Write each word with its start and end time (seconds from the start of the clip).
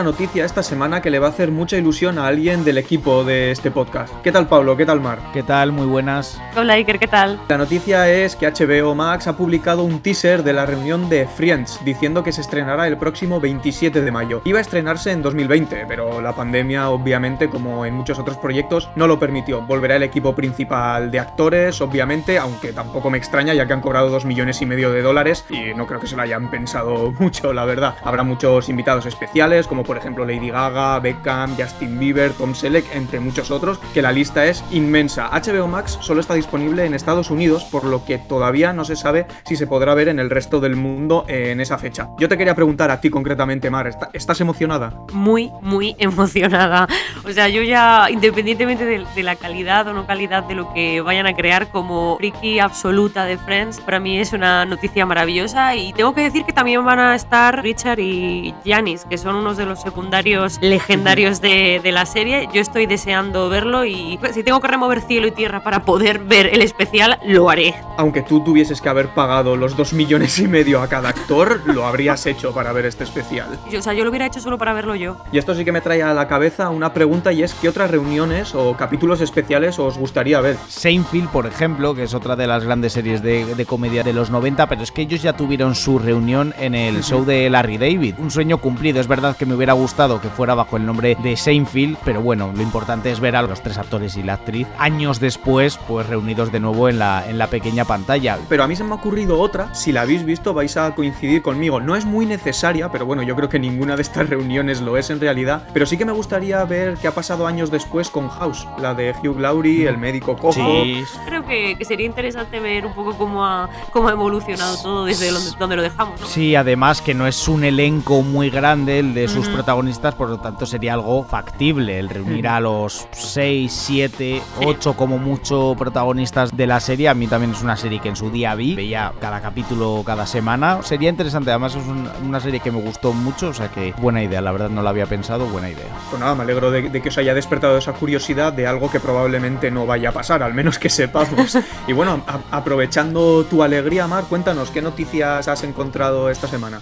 una 0.00 0.12
noticia 0.12 0.46
esta 0.46 0.62
semana 0.62 1.02
que 1.02 1.10
le 1.10 1.18
va 1.18 1.26
a 1.26 1.30
hacer 1.30 1.50
mucha 1.50 1.76
ilusión 1.76 2.18
a 2.18 2.26
alguien 2.26 2.64
del 2.64 2.78
equipo 2.78 3.22
de 3.22 3.50
este 3.50 3.70
podcast. 3.70 4.14
¿Qué 4.22 4.32
tal 4.32 4.48
Pablo? 4.48 4.74
¿Qué 4.74 4.86
tal 4.86 4.98
Mar? 4.98 5.18
¿Qué 5.34 5.42
tal? 5.42 5.72
Muy 5.72 5.84
buenas. 5.84 6.40
Hola 6.56 6.72
Iker, 6.74 6.98
¿qué 6.98 7.06
tal? 7.06 7.38
La 7.50 7.58
noticia 7.58 8.10
es 8.10 8.34
que 8.34 8.50
HBO 8.50 8.94
Max 8.94 9.26
ha 9.26 9.36
publicado 9.36 9.82
un 9.82 10.00
teaser 10.00 10.42
de 10.42 10.54
la 10.54 10.64
reunión 10.64 11.10
de 11.10 11.26
Friends 11.26 11.80
diciendo 11.84 12.24
que 12.24 12.32
se 12.32 12.40
estrenará 12.40 12.86
el 12.88 12.96
próximo 12.96 13.40
27 13.40 14.00
de 14.00 14.10
mayo. 14.10 14.40
Iba 14.46 14.56
a 14.56 14.62
estrenarse 14.62 15.12
en 15.12 15.20
2020, 15.20 15.84
pero 15.86 16.22
la 16.22 16.34
pandemia 16.34 16.88
obviamente 16.88 17.50
como 17.50 17.84
en 17.84 17.92
muchos 17.92 18.18
otros 18.18 18.38
proyectos 18.38 18.88
no 18.96 19.06
lo 19.06 19.18
permitió. 19.18 19.60
Volverá 19.60 19.96
el 19.96 20.02
equipo 20.02 20.34
principal 20.34 21.10
de 21.10 21.20
actores, 21.20 21.78
obviamente, 21.82 22.38
aunque 22.38 22.72
tampoco 22.72 23.10
me 23.10 23.18
extraña 23.18 23.52
ya 23.52 23.66
que 23.66 23.74
han 23.74 23.82
cobrado 23.82 24.08
2 24.08 24.24
millones 24.24 24.62
y 24.62 24.66
medio 24.66 24.92
de 24.92 25.02
dólares 25.02 25.44
y 25.50 25.74
no 25.74 25.86
creo 25.86 26.00
que 26.00 26.06
se 26.06 26.16
lo 26.16 26.22
hayan 26.22 26.50
pensado 26.50 27.12
mucho, 27.18 27.52
la 27.52 27.66
verdad. 27.66 27.96
Habrá 28.02 28.22
muchos 28.22 28.70
invitados 28.70 29.04
especiales 29.04 29.66
como 29.66 29.89
por 29.90 29.96
ejemplo 29.96 30.24
Lady 30.24 30.50
Gaga, 30.50 31.00
Beckham, 31.00 31.56
Justin 31.56 31.98
Bieber, 31.98 32.30
Tom 32.34 32.54
Selleck, 32.54 32.84
entre 32.94 33.18
muchos 33.18 33.50
otros, 33.50 33.80
que 33.92 34.02
la 34.02 34.12
lista 34.12 34.46
es 34.46 34.62
inmensa. 34.70 35.28
HBO 35.32 35.66
Max 35.66 35.98
solo 36.00 36.20
está 36.20 36.34
disponible 36.34 36.86
en 36.86 36.94
Estados 36.94 37.28
Unidos, 37.28 37.64
por 37.64 37.82
lo 37.82 38.04
que 38.04 38.18
todavía 38.18 38.72
no 38.72 38.84
se 38.84 38.94
sabe 38.94 39.26
si 39.44 39.56
se 39.56 39.66
podrá 39.66 39.92
ver 39.94 40.06
en 40.06 40.20
el 40.20 40.30
resto 40.30 40.60
del 40.60 40.76
mundo 40.76 41.24
en 41.26 41.60
esa 41.60 41.76
fecha. 41.76 42.08
Yo 42.20 42.28
te 42.28 42.38
quería 42.38 42.54
preguntar 42.54 42.92
a 42.92 43.00
ti 43.00 43.10
concretamente, 43.10 43.68
Mar, 43.68 43.90
¿estás 44.12 44.40
emocionada? 44.40 44.94
Muy, 45.12 45.50
muy 45.60 45.96
emocionada. 45.98 46.86
O 47.24 47.32
sea, 47.32 47.48
yo 47.48 47.62
ya, 47.62 48.06
independientemente 48.12 48.84
de, 48.84 49.22
la 49.24 49.34
calidad 49.34 49.88
o 49.88 49.92
no 49.92 50.06
calidad 50.06 50.44
de 50.44 50.54
lo 50.54 50.72
que 50.72 51.00
vayan 51.00 51.26
a 51.26 51.34
crear 51.34 51.66
como 51.66 52.16
friki 52.18 52.60
absoluta 52.60 53.24
de 53.24 53.38
Friends, 53.38 53.80
para 53.80 53.98
mí 53.98 54.20
es 54.20 54.32
una 54.32 54.64
noticia 54.66 55.04
maravillosa 55.04 55.74
y 55.74 55.92
tengo 55.94 56.14
que 56.14 56.20
decir 56.20 56.44
que 56.44 56.52
también 56.52 56.84
van 56.84 57.00
a 57.00 57.16
estar 57.16 57.60
Richard 57.60 57.98
y 57.98 58.54
Janis, 58.64 59.04
que 59.04 59.18
son 59.18 59.34
unos 59.34 59.56
de 59.56 59.66
los 59.66 59.79
secundarios 59.82 60.58
legendarios 60.60 61.40
de, 61.40 61.80
de 61.82 61.92
la 61.92 62.06
serie. 62.06 62.48
Yo 62.52 62.60
estoy 62.60 62.86
deseando 62.86 63.48
verlo 63.48 63.84
y 63.84 64.18
pues, 64.18 64.34
si 64.34 64.42
tengo 64.42 64.60
que 64.60 64.68
remover 64.68 65.00
cielo 65.00 65.26
y 65.26 65.30
tierra 65.30 65.62
para 65.62 65.84
poder 65.84 66.18
ver 66.18 66.46
el 66.46 66.62
especial, 66.62 67.18
lo 67.26 67.50
haré. 67.50 67.74
Aunque 67.96 68.22
tú 68.22 68.42
tuvieses 68.42 68.80
que 68.80 68.88
haber 68.88 69.08
pagado 69.08 69.56
los 69.56 69.76
dos 69.76 69.92
millones 69.92 70.38
y 70.38 70.48
medio 70.48 70.80
a 70.82 70.88
cada 70.88 71.08
actor, 71.08 71.62
lo 71.66 71.86
habrías 71.86 72.26
hecho 72.26 72.52
para 72.52 72.72
ver 72.72 72.86
este 72.86 73.04
especial. 73.04 73.58
o 73.76 73.82
sea, 73.82 73.92
yo 73.92 74.04
lo 74.04 74.10
hubiera 74.10 74.26
hecho 74.26 74.40
solo 74.40 74.58
para 74.58 74.72
verlo 74.72 74.94
yo. 74.94 75.16
Y 75.32 75.38
esto 75.38 75.54
sí 75.54 75.64
que 75.64 75.72
me 75.72 75.80
trae 75.80 76.02
a 76.02 76.14
la 76.14 76.28
cabeza 76.28 76.70
una 76.70 76.92
pregunta 76.92 77.32
y 77.32 77.42
es 77.42 77.54
¿qué 77.54 77.68
otras 77.68 77.90
reuniones 77.90 78.54
o 78.54 78.76
capítulos 78.76 79.20
especiales 79.20 79.78
os 79.78 79.98
gustaría 79.98 80.40
ver? 80.40 80.56
Seinfeld, 80.68 81.28
por 81.28 81.46
ejemplo, 81.46 81.94
que 81.94 82.04
es 82.04 82.14
otra 82.14 82.36
de 82.36 82.46
las 82.46 82.64
grandes 82.64 82.92
series 82.92 83.22
de, 83.22 83.66
comedia 83.66 84.02
de 84.02 84.12
los 84.12 84.30
90, 84.30 84.66
pero 84.68 84.82
es 84.82 84.90
que 84.90 85.02
ellos 85.02 85.22
ya 85.22 85.34
tuvieron 85.34 85.74
su 85.74 85.98
reunión 85.98 86.54
en 86.58 86.74
el 86.74 87.02
show 87.02 87.24
de 87.24 87.48
Larry 87.50 87.78
David. 87.78 88.14
Un 88.18 88.30
sueño 88.30 88.58
cumplido. 88.58 89.00
Es 89.00 89.06
verdad 89.06 89.36
que 89.36 89.46
me 89.46 89.54
hubiera 89.60 89.74
gustado 89.74 90.22
que 90.22 90.30
fuera 90.30 90.54
bajo 90.54 90.78
el 90.78 90.86
nombre 90.86 91.18
de 91.22 91.36
Seinfeld, 91.36 91.98
pero 92.02 92.22
bueno, 92.22 92.50
lo 92.56 92.62
importante 92.62 93.10
es 93.10 93.20
ver 93.20 93.36
a 93.36 93.42
los 93.42 93.60
tres 93.60 93.76
actores 93.76 94.16
y 94.16 94.22
la 94.22 94.32
actriz 94.32 94.66
años 94.78 95.20
después, 95.20 95.78
pues 95.86 96.06
reunidos 96.06 96.50
de 96.50 96.60
nuevo 96.60 96.88
en 96.88 96.98
la, 96.98 97.28
en 97.28 97.36
la 97.36 97.48
pequeña 97.48 97.84
pantalla. 97.84 98.38
Pero 98.48 98.64
a 98.64 98.66
mí 98.66 98.74
se 98.74 98.84
me 98.84 98.92
ha 98.92 98.94
ocurrido 98.94 99.38
otra, 99.38 99.74
si 99.74 99.92
la 99.92 100.00
habéis 100.00 100.24
visto 100.24 100.54
vais 100.54 100.78
a 100.78 100.94
coincidir 100.94 101.42
conmigo. 101.42 101.78
No 101.78 101.94
es 101.94 102.06
muy 102.06 102.24
necesaria, 102.24 102.90
pero 102.90 103.04
bueno, 103.04 103.22
yo 103.22 103.36
creo 103.36 103.50
que 103.50 103.58
ninguna 103.58 103.96
de 103.96 104.02
estas 104.02 104.28
reuniones 104.30 104.80
lo 104.80 104.96
es 104.96 105.10
en 105.10 105.20
realidad. 105.20 105.68
Pero 105.74 105.84
sí 105.84 105.98
que 105.98 106.06
me 106.06 106.12
gustaría 106.12 106.64
ver 106.64 106.94
qué 106.94 107.08
ha 107.08 107.14
pasado 107.14 107.46
años 107.46 107.70
después 107.70 108.08
con 108.08 108.30
House, 108.30 108.66
la 108.78 108.94
de 108.94 109.14
Hugh 109.22 109.40
Laurie, 109.40 109.86
el 109.86 109.98
médico 109.98 110.38
cojo. 110.38 110.54
Sí. 110.54 111.04
Creo 111.26 111.44
que, 111.44 111.76
sería 111.84 112.06
interesante 112.06 112.60
ver 112.60 112.86
un 112.86 112.94
poco 112.94 113.14
cómo 113.18 113.44
ha, 113.44 113.68
cómo 113.92 114.08
ha 114.08 114.12
evolucionado 114.12 114.80
todo 114.82 115.04
desde 115.04 115.30
donde, 115.58 115.76
lo 115.76 115.82
dejamos. 115.82 116.18
¿no? 116.18 116.26
Sí, 116.26 116.54
además 116.54 117.02
que 117.02 117.12
no 117.12 117.26
es 117.26 117.46
un 117.46 117.62
elenco 117.64 118.22
muy 118.22 118.48
grande 118.48 119.00
el 119.00 119.12
de 119.12 119.28
sus 119.28 119.49
protagonistas, 119.52 120.14
por 120.14 120.28
lo 120.28 120.38
tanto 120.38 120.66
sería 120.66 120.94
algo 120.94 121.24
factible 121.24 121.98
el 121.98 122.08
reunir 122.08 122.48
a 122.48 122.60
los 122.60 123.08
6, 123.12 123.72
7, 123.72 124.42
8 124.64 124.94
como 124.94 125.18
mucho 125.18 125.74
protagonistas 125.78 126.56
de 126.56 126.66
la 126.66 126.80
serie. 126.80 127.08
A 127.08 127.14
mí 127.14 127.26
también 127.26 127.52
es 127.52 127.62
una 127.62 127.76
serie 127.76 128.00
que 128.00 128.08
en 128.08 128.16
su 128.16 128.30
día 128.30 128.54
vi, 128.54 128.74
veía 128.74 129.12
cada 129.20 129.40
capítulo 129.40 130.02
cada 130.04 130.26
semana. 130.26 130.82
Sería 130.82 131.10
interesante, 131.10 131.50
además 131.50 131.76
es 131.76 131.82
una 132.24 132.40
serie 132.40 132.60
que 132.60 132.70
me 132.70 132.80
gustó 132.80 133.12
mucho, 133.12 133.48
o 133.48 133.54
sea 133.54 133.68
que 133.68 133.94
buena 133.98 134.22
idea, 134.22 134.40
la 134.40 134.52
verdad 134.52 134.70
no 134.70 134.82
la 134.82 134.90
había 134.90 135.06
pensado, 135.06 135.46
buena 135.46 135.68
idea. 135.68 135.86
Pues 136.10 136.20
nada, 136.20 136.34
me 136.34 136.42
alegro 136.42 136.70
de, 136.70 136.90
que 136.90 137.08
os 137.08 137.18
haya 137.18 137.34
despertado 137.34 137.76
esa 137.78 137.92
curiosidad 137.92 138.52
de 138.52 138.66
algo 138.66 138.90
que 138.90 139.00
probablemente 139.00 139.70
no 139.70 139.86
vaya 139.86 140.10
a 140.10 140.12
pasar, 140.12 140.42
al 140.42 140.54
menos 140.54 140.78
que 140.78 140.88
sepamos. 140.88 141.58
y 141.86 141.92
bueno, 141.92 142.22
aprovechando 142.50 143.44
tu 143.44 143.62
alegría, 143.62 144.06
Mar, 144.06 144.24
cuéntanos 144.28 144.70
qué 144.70 144.82
noticias 144.82 145.48
has 145.48 145.62
encontrado 145.64 146.30
esta 146.30 146.46
semana. 146.46 146.80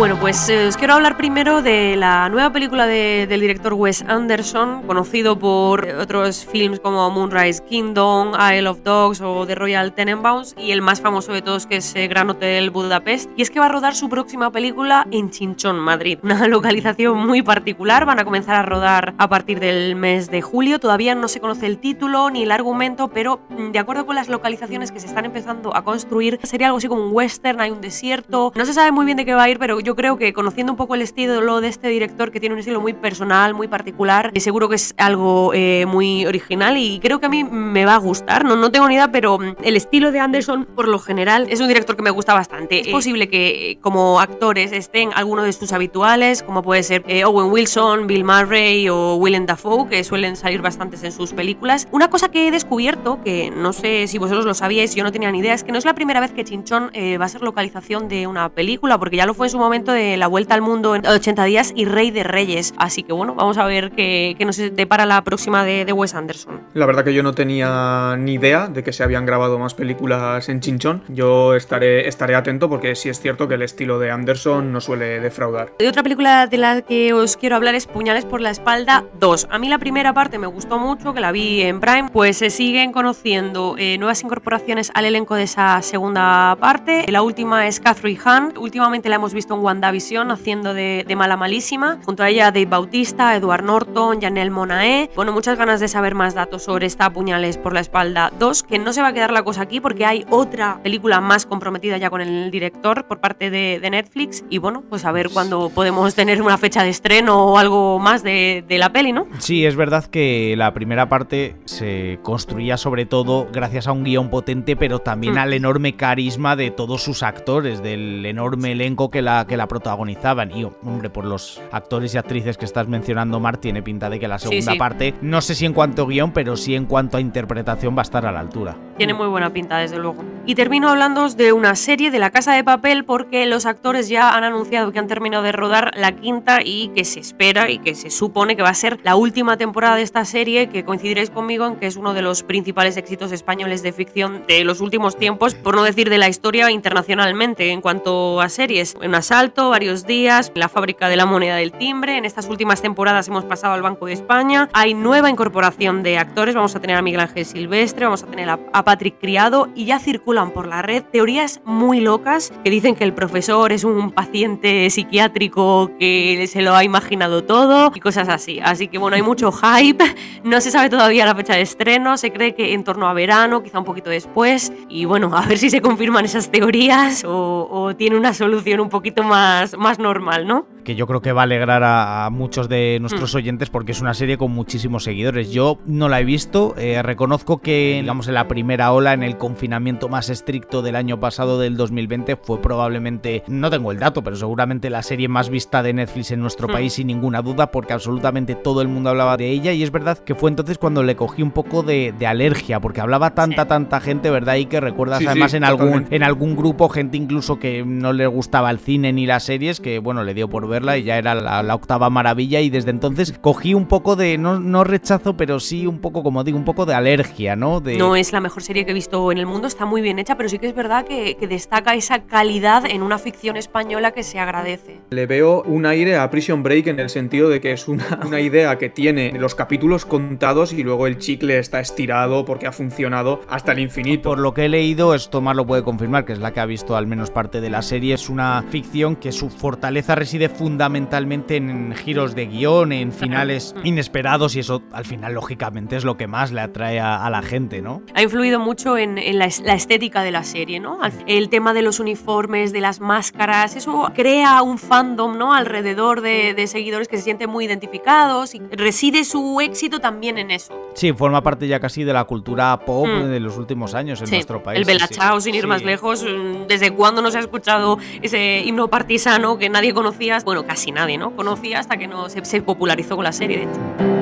Bueno, 0.00 0.16
pues 0.18 0.48
eh, 0.48 0.66
os 0.66 0.78
quiero 0.78 0.94
hablar 0.94 1.18
primero 1.18 1.60
de 1.60 1.94
la 1.94 2.30
nueva 2.30 2.50
película 2.50 2.86
del 2.86 3.38
director 3.38 3.74
Wes 3.74 4.02
Anderson, 4.08 4.82
conocido 4.86 5.38
por 5.38 5.86
otros 5.86 6.46
films 6.46 6.80
como 6.80 7.10
Moonrise 7.10 7.62
Kingdom, 7.68 8.32
Isle 8.32 8.68
of 8.68 8.82
Dogs 8.82 9.20
o 9.20 9.46
The 9.46 9.56
Royal 9.56 9.92
Tenenbaums, 9.92 10.54
y 10.56 10.70
el 10.70 10.80
más 10.80 11.02
famoso 11.02 11.34
de 11.34 11.42
todos 11.42 11.66
que 11.66 11.76
es 11.76 11.94
eh, 11.96 12.08
Gran 12.08 12.30
Hotel 12.30 12.70
Budapest. 12.70 13.30
Y 13.36 13.42
es 13.42 13.50
que 13.50 13.60
va 13.60 13.66
a 13.66 13.68
rodar 13.68 13.94
su 13.94 14.08
próxima 14.08 14.50
película 14.50 15.06
en 15.10 15.28
Chinchón, 15.28 15.78
Madrid. 15.78 16.18
Una 16.22 16.48
localización 16.48 17.18
muy 17.18 17.42
particular, 17.42 18.06
van 18.06 18.20
a 18.20 18.24
comenzar 18.24 18.56
a 18.56 18.62
rodar 18.62 19.12
a 19.18 19.28
partir 19.28 19.60
del 19.60 19.96
mes 19.96 20.30
de 20.30 20.40
julio. 20.40 20.78
Todavía 20.78 21.14
no 21.14 21.28
se 21.28 21.40
conoce 21.40 21.66
el 21.66 21.76
título 21.76 22.30
ni 22.30 22.44
el 22.44 22.52
argumento, 22.52 23.08
pero 23.08 23.40
mm, 23.50 23.72
de 23.72 23.78
acuerdo 23.78 24.06
con 24.06 24.16
las 24.16 24.30
localizaciones 24.30 24.92
que 24.92 25.00
se 25.00 25.08
están 25.08 25.26
empezando 25.26 25.76
a 25.76 25.84
construir, 25.84 26.40
sería 26.42 26.68
algo 26.68 26.78
así 26.78 26.88
como 26.88 27.04
un 27.04 27.12
western, 27.12 27.60
hay 27.60 27.70
un 27.70 27.82
desierto. 27.82 28.50
No 28.56 28.64
se 28.64 28.72
sabe 28.72 28.92
muy 28.92 29.04
bien 29.04 29.18
de 29.18 29.26
qué 29.26 29.34
va 29.34 29.42
a 29.42 29.50
ir, 29.50 29.58
pero 29.58 29.78
yo 29.78 29.89
yo 29.90 29.96
creo 29.96 30.16
que 30.16 30.32
conociendo 30.32 30.72
un 30.72 30.76
poco 30.76 30.94
el 30.94 31.02
estilo 31.02 31.60
de 31.60 31.66
este 31.66 31.88
director, 31.88 32.30
que 32.30 32.38
tiene 32.38 32.52
un 32.52 32.60
estilo 32.60 32.80
muy 32.80 32.92
personal, 32.92 33.54
muy 33.54 33.66
particular, 33.66 34.30
y 34.32 34.38
seguro 34.38 34.68
que 34.68 34.76
es 34.76 34.94
algo 34.96 35.50
eh, 35.52 35.84
muy 35.84 36.26
original 36.26 36.76
y 36.76 37.00
creo 37.00 37.18
que 37.18 37.26
a 37.26 37.28
mí 37.28 37.42
me 37.42 37.84
va 37.84 37.96
a 37.96 37.98
gustar. 37.98 38.44
No, 38.44 38.54
no 38.54 38.70
tengo 38.70 38.86
ni 38.86 38.94
idea, 38.94 39.10
pero 39.10 39.36
mm, 39.40 39.56
el 39.64 39.74
estilo 39.74 40.12
de 40.12 40.20
Anderson, 40.20 40.64
por 40.76 40.86
lo 40.86 41.00
general, 41.00 41.48
es 41.50 41.60
un 41.60 41.66
director 41.66 41.96
que 41.96 42.02
me 42.02 42.10
gusta 42.10 42.34
bastante. 42.34 42.82
Es 42.82 42.86
posible 42.86 43.28
que 43.28 43.78
como 43.80 44.20
actores 44.20 44.70
estén 44.70 45.10
algunos 45.16 45.44
de 45.44 45.52
sus 45.52 45.72
habituales, 45.72 46.44
como 46.44 46.62
puede 46.62 46.84
ser 46.84 47.02
eh, 47.08 47.24
Owen 47.24 47.50
Wilson, 47.50 48.06
Bill 48.06 48.22
Murray 48.22 48.88
o 48.88 49.16
Willem 49.16 49.44
Dafoe, 49.44 49.88
que 49.88 50.04
suelen 50.04 50.36
salir 50.36 50.62
bastantes 50.62 51.02
en 51.02 51.10
sus 51.10 51.32
películas. 51.32 51.88
Una 51.90 52.10
cosa 52.10 52.30
que 52.30 52.46
he 52.46 52.52
descubierto, 52.52 53.20
que 53.24 53.50
no 53.50 53.72
sé 53.72 54.06
si 54.06 54.18
vosotros 54.18 54.44
lo 54.44 54.54
sabíais, 54.54 54.94
yo 54.94 55.02
no 55.02 55.10
tenía 55.10 55.32
ni 55.32 55.40
idea, 55.40 55.52
es 55.52 55.64
que 55.64 55.72
no 55.72 55.78
es 55.78 55.84
la 55.84 55.94
primera 55.94 56.20
vez 56.20 56.30
que 56.30 56.44
Chinchón 56.44 56.90
eh, 56.92 57.18
va 57.18 57.24
a 57.24 57.28
ser 57.28 57.42
localización 57.42 58.06
de 58.06 58.28
una 58.28 58.50
película, 58.50 58.96
porque 58.96 59.16
ya 59.16 59.26
lo 59.26 59.34
fue 59.34 59.48
en 59.48 59.50
su 59.50 59.58
momento 59.58 59.69
de 59.70 60.16
La 60.16 60.26
Vuelta 60.26 60.54
al 60.54 60.62
Mundo 60.62 60.96
en 60.96 61.06
80 61.06 61.44
días 61.44 61.72
y 61.76 61.84
Rey 61.84 62.10
de 62.10 62.24
Reyes. 62.24 62.74
Así 62.76 63.04
que 63.04 63.12
bueno, 63.12 63.36
vamos 63.36 63.56
a 63.56 63.66
ver 63.66 63.92
qué, 63.92 64.34
qué 64.36 64.44
nos 64.44 64.56
depara 64.56 65.06
la 65.06 65.22
próxima 65.22 65.64
de, 65.64 65.84
de, 65.84 65.92
Wes 65.92 66.14
Anderson. 66.14 66.60
La 66.74 66.86
verdad 66.86 67.04
que 67.04 67.14
yo 67.14 67.22
no 67.22 67.34
tenía 67.34 68.16
ni 68.18 68.34
idea 68.34 68.66
de 68.66 68.82
que 68.82 68.92
se 68.92 69.04
habían 69.04 69.26
grabado 69.26 69.60
más 69.60 69.74
películas 69.74 70.48
en 70.48 70.60
Chinchón. 70.60 71.04
Yo 71.08 71.54
estaré, 71.54 72.08
estaré 72.08 72.34
atento 72.34 72.68
porque 72.68 72.96
sí 72.96 73.08
es 73.08 73.20
cierto 73.20 73.46
que 73.46 73.54
el 73.54 73.62
estilo 73.62 74.00
de 74.00 74.10
Anderson 74.10 74.72
no 74.72 74.80
suele 74.80 75.20
defraudar. 75.20 75.72
De 75.78 75.88
otra 75.88 76.02
película 76.02 76.48
de 76.48 76.56
la 76.56 76.82
que 76.82 77.12
os 77.12 77.36
quiero 77.36 77.54
hablar 77.54 77.76
es 77.76 77.86
Puñales 77.86 78.24
por 78.24 78.40
la 78.40 78.50
espalda 78.50 79.04
2. 79.20 79.48
A 79.50 79.58
mí 79.60 79.68
la 79.68 79.78
primera 79.78 80.12
parte 80.12 80.38
me 80.38 80.48
gustó 80.48 80.80
mucho, 80.80 81.14
que 81.14 81.20
la 81.20 81.30
vi 81.30 81.62
en 81.62 81.78
Prime, 81.78 82.10
pues 82.12 82.38
se 82.38 82.50
siguen 82.50 82.90
conociendo 82.90 83.76
eh, 83.78 83.98
nuevas 83.98 84.22
incorporaciones 84.24 84.90
al 84.94 85.04
elenco 85.04 85.36
de 85.36 85.44
esa 85.44 85.80
segunda 85.82 86.56
parte. 86.60 87.06
La 87.08 87.22
última 87.22 87.68
es 87.68 87.78
Catherine 87.78 88.20
Hahn. 88.24 88.54
Últimamente 88.58 89.08
la 89.08 89.16
hemos 89.16 89.32
visto 89.32 89.54
en 89.54 89.59
WandaVision 89.60 90.30
haciendo 90.30 90.74
de, 90.74 91.04
mala 91.16 91.36
malísima. 91.36 91.98
Junto 92.04 92.22
a 92.22 92.28
ella 92.28 92.50
Dave 92.50 92.66
Bautista, 92.66 93.36
Edward 93.36 93.64
Norton, 93.64 94.20
Janelle 94.20 94.50
Monae. 94.50 95.10
Bueno, 95.14 95.32
muchas 95.32 95.58
ganas 95.58 95.80
de 95.80 95.88
saber 95.88 96.14
más 96.14 96.34
datos 96.34 96.62
sobre 96.64 96.86
esta 96.86 97.10
Puñales 97.12 97.58
por 97.58 97.72
la 97.72 97.80
espalda 97.80 98.32
2, 98.38 98.62
que 98.62 98.78
no 98.78 98.92
se 98.92 99.02
va 99.02 99.08
a 99.08 99.12
quedar 99.12 99.32
la 99.32 99.42
cosa 99.42 99.62
aquí 99.62 99.80
porque 99.80 100.06
hay 100.06 100.24
otra 100.30 100.80
película 100.82 101.20
más 101.20 101.46
comprometida 101.46 101.98
ya 101.98 102.10
con 102.10 102.20
el 102.20 102.50
director 102.50 103.06
por 103.06 103.20
parte 103.20 103.50
de, 103.50 103.90
Netflix. 103.90 104.44
Y 104.48 104.58
bueno, 104.58 104.84
pues 104.88 105.04
a 105.04 105.10
ver 105.10 105.30
cuándo 105.30 105.68
podemos 105.70 106.14
tener 106.14 106.40
una 106.40 106.56
fecha 106.58 106.84
de 106.84 106.90
estreno 106.90 107.46
o 107.46 107.58
algo 107.58 107.98
más 107.98 108.22
de, 108.22 108.64
de 108.68 108.78
la 108.78 108.92
peli, 108.92 109.12
¿no? 109.12 109.26
Sí, 109.38 109.66
es 109.66 109.74
verdad 109.74 110.04
que 110.04 110.54
la 110.56 110.72
primera 110.72 111.08
parte 111.08 111.56
se 111.64 112.20
construía 112.22 112.76
sobre 112.76 113.06
todo 113.06 113.48
gracias 113.52 113.86
a 113.86 113.92
un 113.92 114.04
guion 114.04 114.30
potente, 114.30 114.76
pero 114.76 115.00
también 115.00 115.34
mm. 115.34 115.38
al 115.38 115.52
enorme 115.52 115.96
carisma 115.96 116.56
de 116.56 116.70
todos 116.70 117.02
sus 117.02 117.22
actores, 117.22 117.82
del 117.82 118.24
enorme 118.24 118.72
elenco 118.72 119.10
que 119.10 119.22
la, 119.22 119.46
que 119.50 119.56
la 119.56 119.66
protagonizaban. 119.66 120.56
Y, 120.56 120.64
hombre, 120.64 121.10
por 121.10 121.24
los 121.24 121.60
actores 121.72 122.14
y 122.14 122.18
actrices 122.18 122.56
que 122.56 122.64
estás 122.64 122.86
mencionando, 122.86 123.40
Mar, 123.40 123.56
tiene 123.56 123.82
pinta 123.82 124.08
de 124.08 124.20
que 124.20 124.28
la 124.28 124.38
segunda 124.38 124.76
parte, 124.76 125.12
no 125.22 125.40
sé 125.40 125.56
si 125.56 125.66
en 125.66 125.72
cuanto 125.72 126.04
a 126.04 126.06
guion, 126.06 126.30
pero 126.30 126.56
sí 126.56 126.76
en 126.76 126.86
cuanto 126.86 127.16
a 127.16 127.20
interpretación 127.20 127.96
va 127.96 128.02
a 128.02 128.02
estar 128.02 128.24
a 128.26 128.30
la 128.30 128.38
altura. 128.38 128.76
Tiene 128.96 129.12
muy 129.12 129.26
buena 129.26 129.52
pinta, 129.52 129.78
desde 129.78 129.98
luego. 129.98 130.22
Y 130.50 130.56
termino 130.56 130.88
hablando 130.88 131.28
de 131.28 131.52
una 131.52 131.76
serie 131.76 132.10
de 132.10 132.18
La 132.18 132.30
Casa 132.30 132.52
de 132.52 132.64
Papel 132.64 133.04
porque 133.04 133.46
los 133.46 133.66
actores 133.66 134.08
ya 134.08 134.34
han 134.34 134.42
anunciado 134.42 134.90
que 134.90 134.98
han 134.98 135.06
terminado 135.06 135.44
de 135.44 135.52
rodar 135.52 135.92
la 135.94 136.10
quinta 136.10 136.58
y 136.60 136.88
que 136.88 137.04
se 137.04 137.20
espera 137.20 137.70
y 137.70 137.78
que 137.78 137.94
se 137.94 138.10
supone 138.10 138.56
que 138.56 138.62
va 138.62 138.70
a 138.70 138.74
ser 138.74 138.98
la 139.04 139.14
última 139.14 139.56
temporada 139.58 139.94
de 139.94 140.02
esta 140.02 140.24
serie, 140.24 140.68
que 140.68 140.84
coincidiréis 140.84 141.30
conmigo 141.30 141.66
en 141.66 141.76
que 141.76 141.86
es 141.86 141.94
uno 141.94 142.14
de 142.14 142.22
los 142.22 142.42
principales 142.42 142.96
éxitos 142.96 143.30
españoles 143.30 143.84
de 143.84 143.92
ficción 143.92 144.42
de 144.48 144.64
los 144.64 144.80
últimos 144.80 145.16
tiempos, 145.16 145.54
por 145.54 145.76
no 145.76 145.84
decir 145.84 146.10
de 146.10 146.18
la 146.18 146.28
historia 146.28 146.68
internacionalmente 146.72 147.70
en 147.70 147.80
cuanto 147.80 148.40
a 148.40 148.48
series. 148.48 148.96
Un 149.00 149.14
asalto, 149.14 149.70
varios 149.70 150.04
días, 150.04 150.50
la 150.56 150.68
fábrica 150.68 151.08
de 151.08 151.14
la 151.14 151.26
moneda 151.26 151.54
del 151.54 151.70
timbre, 151.70 152.18
en 152.18 152.24
estas 152.24 152.48
últimas 152.48 152.82
temporadas 152.82 153.28
hemos 153.28 153.44
pasado 153.44 153.74
al 153.74 153.82
Banco 153.82 154.06
de 154.06 154.14
España, 154.14 154.68
hay 154.72 154.94
nueva 154.94 155.30
incorporación 155.30 156.02
de 156.02 156.18
actores, 156.18 156.56
vamos 156.56 156.74
a 156.74 156.80
tener 156.80 156.96
a 156.96 157.02
Miguel 157.02 157.20
Ángel 157.20 157.46
Silvestre, 157.46 158.06
vamos 158.06 158.24
a 158.24 158.26
tener 158.26 158.50
a, 158.50 158.58
Patrick 158.82 159.20
Criado 159.20 159.68
y 159.76 159.84
ya 159.84 160.00
circulan 160.40 160.50
por 160.52 160.66
la 160.66 160.82
red 160.82 161.02
teorías 161.02 161.60
muy 161.64 162.00
locas 162.00 162.52
que 162.64 162.70
dicen 162.70 162.94
que 162.94 163.04
el 163.04 163.12
profesor 163.12 163.72
es 163.72 163.84
un 163.84 164.10
paciente 164.10 164.88
psiquiátrico 164.90 165.90
que 165.98 166.46
se 166.46 166.62
lo 166.62 166.74
ha 166.74 166.84
imaginado 166.84 167.44
todo 167.44 167.92
y 167.94 168.00
cosas 168.00 168.28
así. 168.28 168.60
Así 168.62 168.88
que 168.88 168.98
bueno, 168.98 169.16
hay 169.16 169.22
mucho 169.22 169.52
hype, 169.52 170.04
no 170.44 170.60
se 170.60 170.70
sabe 170.70 170.88
todavía 170.88 171.26
la 171.26 171.34
fecha 171.34 171.54
de 171.54 171.62
estreno, 171.62 172.16
se 172.16 172.32
cree 172.32 172.54
que 172.54 172.72
en 172.72 172.84
torno 172.84 173.08
a 173.08 173.12
verano, 173.12 173.62
quizá 173.62 173.78
un 173.78 173.84
poquito 173.84 174.10
después, 174.10 174.72
y 174.88 175.04
bueno, 175.04 175.30
a 175.34 175.46
ver 175.46 175.58
si 175.58 175.70
se 175.70 175.80
confirman 175.80 176.24
esas 176.24 176.50
teorías 176.50 177.24
o, 177.24 177.68
o 177.70 177.96
tiene 177.96 178.16
una 178.16 178.34
solución 178.34 178.80
un 178.80 178.88
poquito 178.88 179.22
más, 179.22 179.76
más 179.76 179.98
normal, 179.98 180.46
¿no? 180.46 180.66
que 180.82 180.94
yo 180.94 181.06
creo 181.06 181.20
que 181.20 181.32
va 181.32 181.42
a 181.42 181.44
alegrar 181.44 181.82
a, 181.84 182.28
muchos 182.30 182.68
de 182.68 182.98
nuestros 183.00 183.34
mm. 183.34 183.36
oyentes 183.36 183.70
porque 183.70 183.92
es 183.92 184.00
una 184.00 184.14
serie 184.14 184.38
con 184.38 184.50
muchísimos 184.50 185.04
seguidores. 185.04 185.50
Yo 185.50 185.78
no 185.86 186.08
la 186.08 186.20
he 186.20 186.24
visto, 186.24 186.74
eh, 186.76 187.02
reconozco 187.02 187.58
que 187.58 187.98
digamos 188.00 188.28
en 188.28 188.34
la 188.34 188.48
primera 188.48 188.92
ola, 188.92 189.12
en 189.12 189.22
el 189.22 189.36
confinamiento 189.38 190.08
más 190.08 190.19
estricto 190.28 190.82
del 190.82 190.96
año 190.96 191.18
pasado 191.18 191.58
del 191.58 191.76
2020, 191.76 192.36
fue 192.36 192.60
probablemente, 192.60 193.42
no 193.46 193.70
tengo 193.70 193.92
el 193.92 193.98
dato, 193.98 194.22
pero 194.22 194.36
seguramente 194.36 194.90
la 194.90 195.02
serie 195.02 195.28
más 195.28 195.48
vista 195.48 195.82
de 195.82 195.92
Netflix 195.92 196.30
en 196.32 196.40
nuestro 196.40 196.68
mm. 196.68 196.72
país 196.72 196.92
sin 196.94 197.06
ninguna 197.06 197.42
duda 197.42 197.70
porque 197.70 197.92
absolutamente 197.92 198.54
todo 198.54 198.82
el 198.82 198.88
mundo 198.88 199.10
hablaba 199.10 199.36
de 199.36 199.50
ella 199.50 199.72
y 199.72 199.82
es 199.82 199.90
verdad 199.90 200.18
que 200.18 200.34
fue 200.34 200.50
entonces 200.50 200.78
cuando 200.78 201.02
le 201.02 201.16
cogí 201.16 201.42
un 201.42 201.52
poco 201.52 201.82
de, 201.82 202.14
alergia 202.26 202.80
porque 202.80 203.00
hablaba 203.00 203.34
tanta, 203.34 203.66
tanta 203.66 204.00
gente, 204.00 204.30
¿verdad? 204.30 204.56
Y 204.56 204.66
que 204.66 204.80
recuerdas 204.80 205.22
además 205.26 205.54
en, 205.54 205.64
algún, 205.64 206.06
en 206.10 206.22
algún 206.22 206.54
grupo 206.54 206.88
gente 206.88 207.16
incluso 207.16 207.58
que 207.58 207.84
no 207.84 208.12
le 208.12 208.26
gustaba 208.26 208.70
el 208.70 208.78
cine 208.78 209.12
ni 209.12 209.26
las 209.26 209.44
series, 209.44 209.80
que 209.80 209.98
bueno, 209.98 210.24
le 210.24 210.34
dio 210.34 210.48
por 210.48 210.68
verla 210.68 210.98
y 210.98 211.04
ya 211.04 211.18
era 211.18 211.34
la, 211.34 211.74
octava 211.74 212.10
maravilla 212.10 212.60
y 212.60 212.70
desde 212.70 212.90
entonces 212.90 213.38
cogí 213.40 213.74
un 213.74 213.86
poco 213.86 214.16
de, 214.16 214.38
no, 214.38 214.58
no, 214.58 214.84
rechazo, 214.84 215.36
pero 215.36 215.60
sí 215.60 215.86
un 215.86 215.98
poco, 215.98 216.22
como 216.22 216.44
digo, 216.44 216.58
un 216.58 216.64
poco 216.64 216.86
de 216.86 216.94
alergia, 216.94 217.56
¿no? 217.56 217.80
De... 217.80 217.96
No 217.96 218.16
es 218.16 218.32
la 218.32 218.40
mejor 218.40 218.62
serie 218.62 218.84
que 218.84 218.90
he 218.90 218.94
visto 218.94 219.30
en 219.32 219.38
el 219.38 219.46
mundo, 219.46 219.66
está 219.66 219.86
muy 219.86 220.02
bien 220.02 220.09
hecha, 220.18 220.36
pero 220.36 220.48
sí 220.48 220.58
que 220.58 220.66
es 220.66 220.74
verdad 220.74 221.06
que, 221.06 221.36
destaca 221.50 221.94
esa 221.94 222.24
calidad 222.24 222.84
en 222.86 223.02
una 223.02 223.18
ficción 223.18 223.56
española 223.56 224.12
que 224.12 224.22
se 224.22 224.38
agradece. 224.38 225.00
Le 225.10 225.26
veo 225.26 225.62
un 225.62 225.84
aire 225.84 226.16
a 226.16 226.30
Prison 226.30 226.62
Break 226.62 226.86
en 226.86 227.00
el 227.00 227.10
sentido 227.10 227.48
de 227.48 227.60
que 227.60 227.72
es 227.72 227.88
una, 227.88 228.20
una 228.26 228.40
idea 228.40 228.78
que 228.78 228.88
tiene 228.88 229.32
los 229.32 229.54
capítulos 229.54 230.06
contados 230.06 230.72
y 230.72 230.82
luego 230.82 231.06
el 231.06 231.18
chicle 231.18 231.58
está 231.58 231.80
estirado 231.80 232.44
porque 232.44 232.66
ha 232.66 232.72
funcionado 232.72 233.40
hasta 233.48 233.72
el 233.72 233.80
infinito. 233.80 234.30
Por 234.30 234.38
lo 234.38 234.54
que 234.54 234.66
he 234.66 234.68
leído, 234.68 235.14
esto 235.14 235.40
más 235.40 235.56
lo 235.56 235.66
puede 235.66 235.82
confirmar, 235.82 236.24
que 236.24 236.32
es 236.32 236.38
la 236.38 236.52
que 236.52 236.60
ha 236.60 236.66
visto 236.66 236.96
al 236.96 237.06
menos 237.06 237.30
parte 237.30 237.60
de 237.60 237.70
la 237.70 237.82
serie, 237.82 238.14
es 238.14 238.28
una 238.28 238.64
ficción 238.70 239.16
que 239.16 239.32
su 239.32 239.50
fortaleza 239.50 240.14
reside 240.14 240.48
fundamentalmente 240.48 241.56
en 241.56 241.94
giros 241.94 242.34
de 242.34 242.46
guion, 242.46 242.92
en 242.92 243.12
finales 243.12 243.74
inesperados 243.84 244.56
y 244.56 244.60
eso 244.60 244.82
al 244.92 245.04
final 245.04 245.34
lógicamente 245.34 245.96
es 245.96 246.04
lo 246.04 246.16
que 246.16 246.26
más 246.26 246.52
le 246.52 246.60
atrae 246.60 247.00
a, 247.00 247.28
la 247.30 247.42
gente, 247.42 247.80
¿no? 247.80 248.02
Ha 248.14 248.22
influido 248.22 248.58
mucho 248.58 248.98
en, 248.98 249.16
la, 249.38 249.46
estética 249.46 249.99
de 250.00 250.30
la 250.30 250.42
serie, 250.44 250.80
¿no? 250.80 250.98
El 251.26 251.50
tema 251.50 251.74
de 251.74 251.82
los 251.82 252.00
uniformes, 252.00 252.72
de 252.72 252.80
las 252.80 253.00
máscaras, 253.00 253.76
eso 253.76 254.10
crea 254.14 254.62
un 254.62 254.78
fandom, 254.78 255.36
¿no? 255.36 255.52
Alrededor 255.52 256.22
de, 256.22 256.66
seguidores 256.66 257.06
que 257.06 257.18
se 257.18 257.24
sienten 257.24 257.50
muy 257.50 257.66
identificados 257.66 258.54
y 258.54 258.60
reside 258.70 259.24
su 259.24 259.60
éxito 259.60 260.00
también 260.00 260.38
en 260.38 260.50
eso. 260.50 260.72
Sí, 260.94 261.12
forma 261.12 261.42
parte 261.42 261.68
ya 261.68 261.80
casi 261.80 262.04
de 262.04 262.12
la 262.12 262.24
cultura 262.24 262.78
pop 262.80 263.06
mm. 263.06 263.28
de 263.28 263.40
los 263.40 263.58
últimos 263.58 263.94
años 263.94 264.22
en 264.22 264.30
nuestro 264.30 264.62
país. 264.62 264.78
El 264.78 264.84
Bella 264.84 265.06
sin 265.38 265.54
ir 265.54 265.66
más 265.66 265.82
lejos, 265.82 266.24
¿desde 266.66 266.92
cuándo 266.92 267.20
no 267.20 267.30
se 267.30 267.38
ha 267.38 267.40
escuchado 267.40 267.98
ese 268.22 268.62
himno 268.64 268.88
partisano 268.88 269.58
que 269.58 269.68
nadie 269.68 269.92
conocía? 269.92 270.38
Bueno, 270.44 270.64
casi 270.64 270.92
nadie, 270.92 271.18
¿no? 271.18 271.36
Conocía 271.36 271.78
hasta 271.78 271.98
que 271.98 272.06
no 272.06 272.30
se, 272.30 272.44
se 272.44 272.62
popularizó 272.62 273.16
con 273.16 273.24
la 273.24 273.32
serie, 273.32 273.58
de 273.58 273.62
hecho. 273.64 274.19